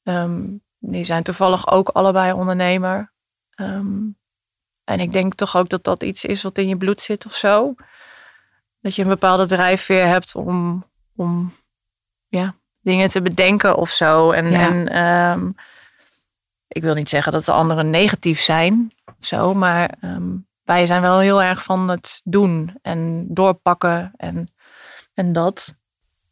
Ehm, 0.03 0.41
die 0.79 1.03
zijn 1.03 1.23
toevallig 1.23 1.71
ook 1.71 1.89
allebei 1.89 2.31
ondernemer. 2.31 3.11
En 4.83 4.99
ik 4.99 5.11
denk 5.11 5.35
toch 5.35 5.57
ook 5.57 5.69
dat 5.69 5.83
dat 5.83 6.03
iets 6.03 6.25
is 6.25 6.41
wat 6.41 6.57
in 6.57 6.67
je 6.67 6.77
bloed 6.77 7.01
zit 7.01 7.25
of 7.25 7.35
zo. 7.35 7.75
Dat 8.83 8.95
je 8.95 9.01
een 9.01 9.07
bepaalde 9.07 9.45
drijfveer 9.45 10.05
hebt 10.05 10.35
om, 10.35 10.85
om 11.15 11.53
ja, 12.27 12.55
dingen 12.81 13.09
te 13.09 13.21
bedenken 13.21 13.75
of 13.75 13.89
zo. 13.89 14.31
En, 14.31 14.51
Ja. 14.51 14.69
en 14.69 14.87
ehm, 14.89 15.49
ik 16.67 16.81
wil 16.81 16.93
niet 16.93 17.09
zeggen 17.09 17.31
dat 17.31 17.45
de 17.45 17.51
anderen 17.51 17.89
negatief 17.89 18.39
zijn, 18.39 18.91
zo, 19.19 19.53
maar 19.53 19.89
ehm, 20.01 20.29
wij 20.63 20.85
zijn 20.85 21.01
wel 21.01 21.19
heel 21.19 21.41
erg 21.43 21.63
van 21.63 21.87
het 21.89 22.21
doen 22.23 22.77
en 22.81 23.25
doorpakken 23.29 24.11
en, 24.17 24.53
en 25.13 25.33
dat. 25.33 25.75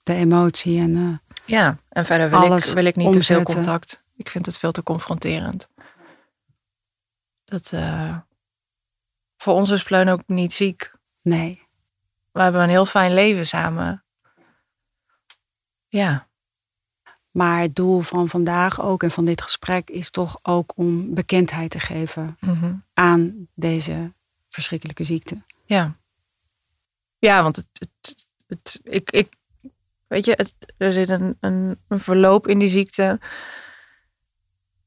De 0.03 0.13
emotie 0.13 0.79
en 0.79 0.95
eh, 0.95 1.35
Ja, 1.45 1.77
en 1.89 2.05
verder 2.05 2.29
wil, 2.29 2.57
ik, 2.57 2.63
wil 2.63 2.85
ik 2.85 2.95
niet 2.95 3.13
te 3.13 3.23
veel 3.23 3.43
contact. 3.43 4.03
Ik 4.15 4.29
vind 4.29 4.45
het 4.45 4.57
veel 4.57 4.71
te 4.71 4.83
confronterend. 4.83 5.67
Dat, 7.45 7.71
eh, 7.73 8.17
voor 9.37 9.53
ons 9.53 9.69
is 9.69 9.83
Pleun 9.83 10.09
ook 10.09 10.21
niet 10.25 10.53
ziek. 10.53 10.91
nee. 11.21 11.60
We 12.31 12.41
hebben 12.41 12.61
een 12.61 12.69
heel 12.69 12.85
fijn 12.85 13.13
leven 13.13 13.47
samen. 13.47 14.03
Ja, 15.87 16.27
Maar 17.31 17.61
het 17.61 17.75
doel 17.75 18.01
van 18.01 18.29
vandaag 18.29 18.81
ook 18.81 19.03
en 19.03 19.11
van 19.11 19.25
dit 19.25 19.41
gesprek 19.41 19.89
is 19.89 20.09
toch 20.11 20.37
ook 20.41 20.73
om 20.75 21.13
bekendheid 21.13 21.71
te 21.71 21.79
geven 21.79 22.37
mhm. 22.39 22.73
aan 22.93 23.47
deze 23.55 24.13
verschrikkelijke 24.49 25.03
ziekte. 25.03 25.41
ja. 25.65 25.99
Ja, 27.19 27.43
want 27.43 27.55
het, 27.55 27.67
het, 27.73 28.27
het, 28.47 28.79
ik, 28.83 29.11
ik, 29.11 29.33
weet 30.07 30.25
je, 30.25 30.31
het, 30.31 30.53
er 30.77 30.93
zit 30.93 31.09
een, 31.09 31.37
een, 31.39 31.79
een 31.87 31.99
verloop 31.99 32.47
in 32.47 32.59
die 32.59 32.69
ziekte. 32.69 33.19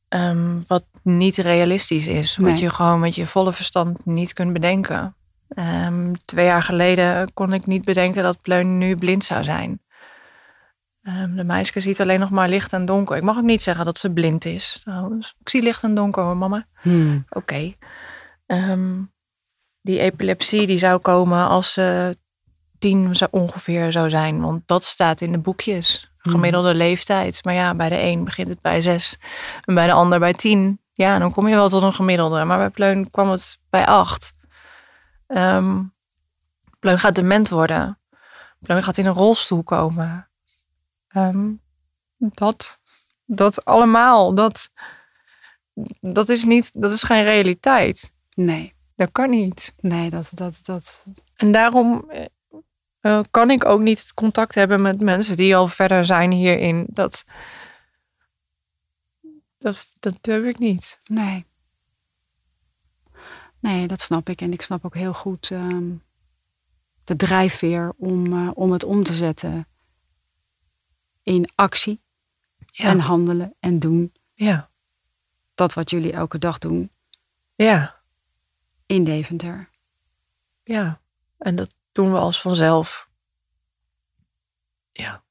ehm, 0.08 0.60
wat 0.66 0.84
niet 1.02 1.36
realistisch 1.36 2.06
is. 2.06 2.36
Wat 2.36 2.50
Nee. 2.50 2.60
je 2.60 2.70
gewoon 2.70 3.00
met 3.00 3.14
je 3.14 3.26
volle 3.26 3.52
verstand 3.52 4.04
niet 4.06 4.32
kunt 4.32 4.52
bedenken. 4.52 5.16
Ehm, 5.54 6.12
twee 6.24 6.44
jaar 6.44 6.62
geleden 6.62 7.32
kon 7.34 7.52
ik 7.52 7.66
niet 7.66 7.84
bedenken 7.84 8.22
dat 8.22 8.40
Pleun 8.42 8.78
nu 8.78 8.96
blind 8.96 9.24
zou 9.24 9.44
zijn. 9.44 9.80
Ehm, 11.02 11.34
de 11.34 11.44
meisje 11.44 11.80
ziet 11.80 12.00
alleen 12.00 12.20
nog 12.20 12.30
maar 12.30 12.48
licht 12.48 12.72
en 12.72 12.84
donker. 12.84 13.16
Ik 13.16 13.22
mag 13.22 13.36
ook 13.36 13.42
niet 13.42 13.62
zeggen 13.62 13.84
dat 13.84 13.98
ze 13.98 14.10
blind 14.12 14.44
is. 14.44 14.80
trouwens. 14.82 15.34
Ik 15.40 15.48
zie 15.48 15.62
licht 15.62 15.82
en 15.82 15.94
donker 15.94 16.22
hoor, 16.22 16.36
mama. 16.36 16.66
Oké. 17.28 17.74
Ehm, 18.46 19.02
die 19.80 19.98
epilepsie 19.98 20.66
die 20.66 20.78
zou 20.78 20.98
komen 20.98 21.48
als 21.48 21.72
ze 21.72 22.16
tien 22.78 23.16
zo 23.16 23.26
ongeveer 23.30 23.92
zou 23.92 24.10
zijn. 24.10 24.40
Want 24.40 24.62
dat 24.66 24.84
staat 24.84 25.20
in 25.20 25.32
de 25.32 25.38
boekjes. 25.38 26.12
Gemiddelde 26.18 26.74
leeftijd. 26.74 27.44
Maar 27.44 27.54
ja, 27.54 27.74
bij 27.74 27.88
de 27.88 28.02
een 28.02 28.24
begint 28.24 28.48
het 28.48 28.60
bij 28.60 28.82
zes. 28.82 29.18
En 29.64 29.74
bij 29.74 29.86
de 29.86 29.92
ander 29.92 30.18
bij 30.18 30.32
tien. 30.32 30.80
Ja, 30.92 31.18
dan 31.18 31.32
kom 31.32 31.48
je 31.48 31.54
wel 31.54 31.68
tot 31.68 31.82
een 31.82 31.92
gemiddelde. 31.92 32.44
Maar 32.44 32.58
bij 32.58 32.70
Pleun 32.70 33.10
kwam 33.10 33.30
het 33.30 33.58
bij 33.70 33.86
acht. 33.86 34.33
Pleun 35.26 36.98
gaat 36.98 37.14
dement 37.14 37.48
worden. 37.48 37.98
Pleun 38.60 38.82
gaat 38.82 38.98
in 38.98 39.06
een 39.06 39.12
rolstoel 39.12 39.62
komen. 39.62 40.28
Ehm, 41.08 41.52
dat, 42.16 42.80
dat 43.24 43.64
allemaal, 43.64 44.34
dat, 44.34 44.70
dat 46.00 46.28
is 46.28 46.44
niet, 46.44 46.70
dat 46.72 46.92
is 46.92 47.02
geen 47.02 47.22
realiteit. 47.22 48.12
Nee, 48.34 48.74
Dat 48.96 49.12
kan 49.12 49.30
niet. 49.30 49.74
nee, 49.80 50.10
dat, 50.10 50.30
dat, 50.34 50.58
dat. 50.62 51.04
En 51.36 51.52
daarom 51.52 52.10
eh, 52.10 52.24
eh, 53.00 53.20
kan 53.30 53.50
ik 53.50 53.64
ook 53.64 53.80
niet 53.80 54.14
contact 54.14 54.54
hebben 54.54 54.82
met 54.82 55.00
mensen 55.00 55.36
die 55.36 55.56
al 55.56 55.68
verder 55.68 56.04
zijn 56.04 56.30
hierin. 56.30 56.86
Dat, 56.88 57.24
dat, 59.58 59.86
dat 60.00 60.14
durf 60.20 60.44
ik 60.44 60.58
niet. 60.58 60.98
Nee. 61.04 61.46
Nee, 63.64 63.86
dat 63.86 64.00
snap 64.00 64.28
ik. 64.28 64.40
En 64.40 64.52
ik 64.52 64.62
snap 64.62 64.84
ook 64.84 64.94
heel 64.94 65.12
goed 65.14 65.50
ehm, 65.50 65.90
de 67.04 67.16
drijfveer 67.16 67.92
om, 67.96 68.32
eh, 68.32 68.50
om 68.54 68.72
het 68.72 68.84
om 68.84 69.02
te 69.02 69.14
zetten 69.14 69.66
in 71.22 71.48
actie 71.54 72.00
Ja. 72.66 72.84
en 72.84 72.98
handelen 72.98 73.54
en 73.60 73.78
doen. 73.78 74.12
ja. 74.34 74.70
Dat 75.54 75.74
wat 75.74 75.90
jullie 75.90 76.12
elke 76.12 76.38
dag 76.38 76.58
doen 76.58 76.90
Ja. 77.54 78.00
in 78.86 79.04
Deventer. 79.04 79.70
Ja. 80.64 81.00
En 81.38 81.56
dat 81.56 81.74
doen 81.92 82.12
we 82.12 82.18
als 82.18 82.40
vanzelf. 82.40 83.08
Ja. 84.92 85.22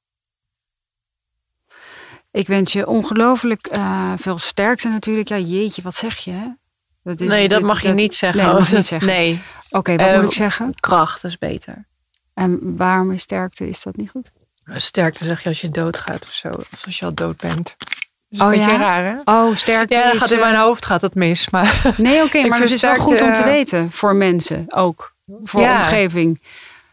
Ik 2.31 2.47
wens 2.47 2.73
je 2.73 2.87
ongelooflijk 2.87 3.65
eh, 3.67 4.13
veel 4.17 4.37
sterkte 4.37 4.89
natuurlijk. 4.89 5.27
Ja, 5.27 5.37
jeetje, 5.37 5.81
wat 5.81 5.95
zeg 5.95 6.17
je? 6.17 6.55
Hè? 7.03 7.11
Dat 7.11 7.21
is- 7.21 7.27
nee, 7.27 7.47
dat 7.47 7.57
dit- 7.59 7.67
mag 7.67 7.81
je 7.81 7.89
niet 7.89 8.15
zeggen. 8.15 8.43
Nee, 8.43 8.53
mag 8.53 8.71
niet 8.71 8.85
zeggen. 8.93 9.07
Nee, 9.07 9.41
Oké, 9.69 9.95
wat 9.95 10.07
Eh, 10.07 10.15
moet 10.15 10.23
ik 10.23 10.31
zeggen? 10.33 10.73
kracht 10.79 11.23
is 11.23 11.37
beter. 11.37 11.85
En 12.33 12.75
waarom 12.77 13.11
is 13.11 13.21
sterkte? 13.21 13.69
Is 13.69 13.83
dat 13.83 13.95
niet 13.95 14.09
goed? 14.09 14.31
Sterkte 14.65 15.23
zeg 15.23 15.41
je 15.43 15.49
als 15.49 15.61
je 15.61 15.69
doodgaat 15.69 16.23
of 16.25 16.31
zo. 16.31 16.47
Of 16.47 16.81
als 16.85 16.99
je 16.99 17.05
al 17.05 17.13
dood 17.13 17.37
bent. 17.37 17.75
Dat 17.77 17.87
is 18.29 18.39
Oh 18.39 18.45
een 18.45 18.51
beetje 18.51 18.71
ja? 18.71 18.77
raar, 18.77 19.05
hè? 19.05 19.31
Oh, 19.33 19.55
sterkte 19.55 19.93
Ja, 19.93 20.03
dat 20.05 20.13
is... 20.13 20.19
gaat 20.19 20.31
in 20.31 20.37
eh, 20.37 20.43
mijn 20.43 20.55
hoofd 20.55 20.85
gaat 20.85 21.01
het 21.01 21.15
mis. 21.15 21.49
Maar 21.49 21.81
Nee, 21.97 22.23
oké, 22.23 22.47
maar 22.47 22.59
het 22.59 22.71
is 22.71 22.81
wel 22.81 22.95
goed 22.95 23.21
om 23.21 23.33
te 23.33 23.39
eh, 23.39 23.45
weten 23.45 23.91
voor 23.91 24.15
mensen 24.15 24.65
ook. 24.69 25.15
Voor 25.43 25.61
Ja. 25.61 25.77
omgeving. 25.81 26.41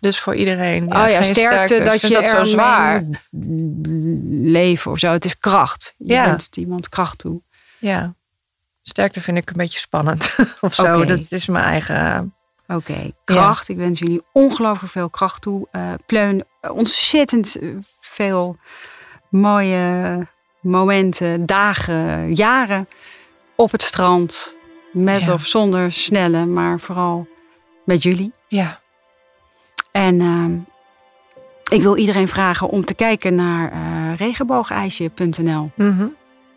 dus 0.00 0.20
voor 0.20 0.34
iedereen. 0.34 0.82
oh 0.96 1.08
ja, 1.10 1.22
sterkte, 1.22 1.80
dat 1.82 2.00
je 2.00 2.08
dat 2.08 2.26
zo 2.26 2.44
zwaar. 2.44 3.04
leven 4.30 4.90
of 4.90 4.98
zo. 4.98 5.10
Het 5.12 5.24
is 5.24 5.38
kracht. 5.38 5.94
Je 5.98 6.12
Ja. 6.12 6.24
wenst 6.26 6.56
iemand 6.56 6.88
kracht 6.88 7.18
toe. 7.18 7.42
Ja. 7.78 8.14
Sterkte 8.82 9.20
vind 9.20 9.36
ik 9.36 9.50
een 9.50 9.56
beetje 9.56 9.78
spannend. 9.78 10.36
of 10.60 10.74
zo. 10.74 11.04
Dat 11.04 11.30
is 11.32 11.46
mijn 11.46 11.64
eigen. 11.64 12.34
Oké, 12.66 13.12
kracht. 13.24 13.68
Ik 13.68 13.76
wens 13.76 13.98
jullie 13.98 14.22
ongelooflijk 14.32 14.92
veel 14.92 15.10
kracht 15.10 15.42
toe. 15.42 15.68
Eh, 15.70 15.92
Pleun, 16.06 16.44
ontzettend 16.60 17.56
veel 18.00 18.56
mooie 19.30 20.26
momenten, 20.60 21.46
dagen, 21.46 22.34
jaren 22.34 22.86
op 23.56 23.70
het 23.72 23.82
strand. 23.82 24.56
Met 24.92 25.24
Ja. 25.24 25.32
of 25.32 25.46
zonder 25.46 25.92
snelle, 25.92 26.44
maar 26.46 26.80
vooral 26.80 27.26
met 27.84 28.02
jullie. 28.02 28.32
Ja. 28.48 28.80
En 29.92 30.20
ehm, 30.20 30.52
ik 31.76 31.82
wil 31.82 31.96
iedereen 31.96 32.28
vragen 32.28 32.68
om 32.68 32.84
te 32.84 32.94
kijken 32.94 33.34
naar 33.34 33.72
eh 33.72 34.16
regenboogijsje.nl. 34.16 35.70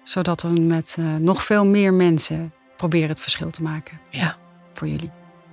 Zodat 0.03 0.41
we 0.41 0.49
met 0.49 0.95
eh, 0.99 1.15
nog 1.15 1.43
veel 1.43 1.65
meer 1.65 1.93
mensen 1.93 2.53
proberen 2.77 3.09
het 3.09 3.19
verschil 3.19 3.49
te 3.49 3.63
maken 3.63 3.99
Ja. 4.09 4.37
voor 4.73 4.87
jullie. 4.87 5.11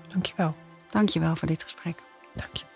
Dankjewel. 0.08 0.54
Dankjewel 0.90 1.36
voor 1.36 1.48
dit 1.48 1.62
gesprek. 1.62 2.02
Dank 2.34 2.69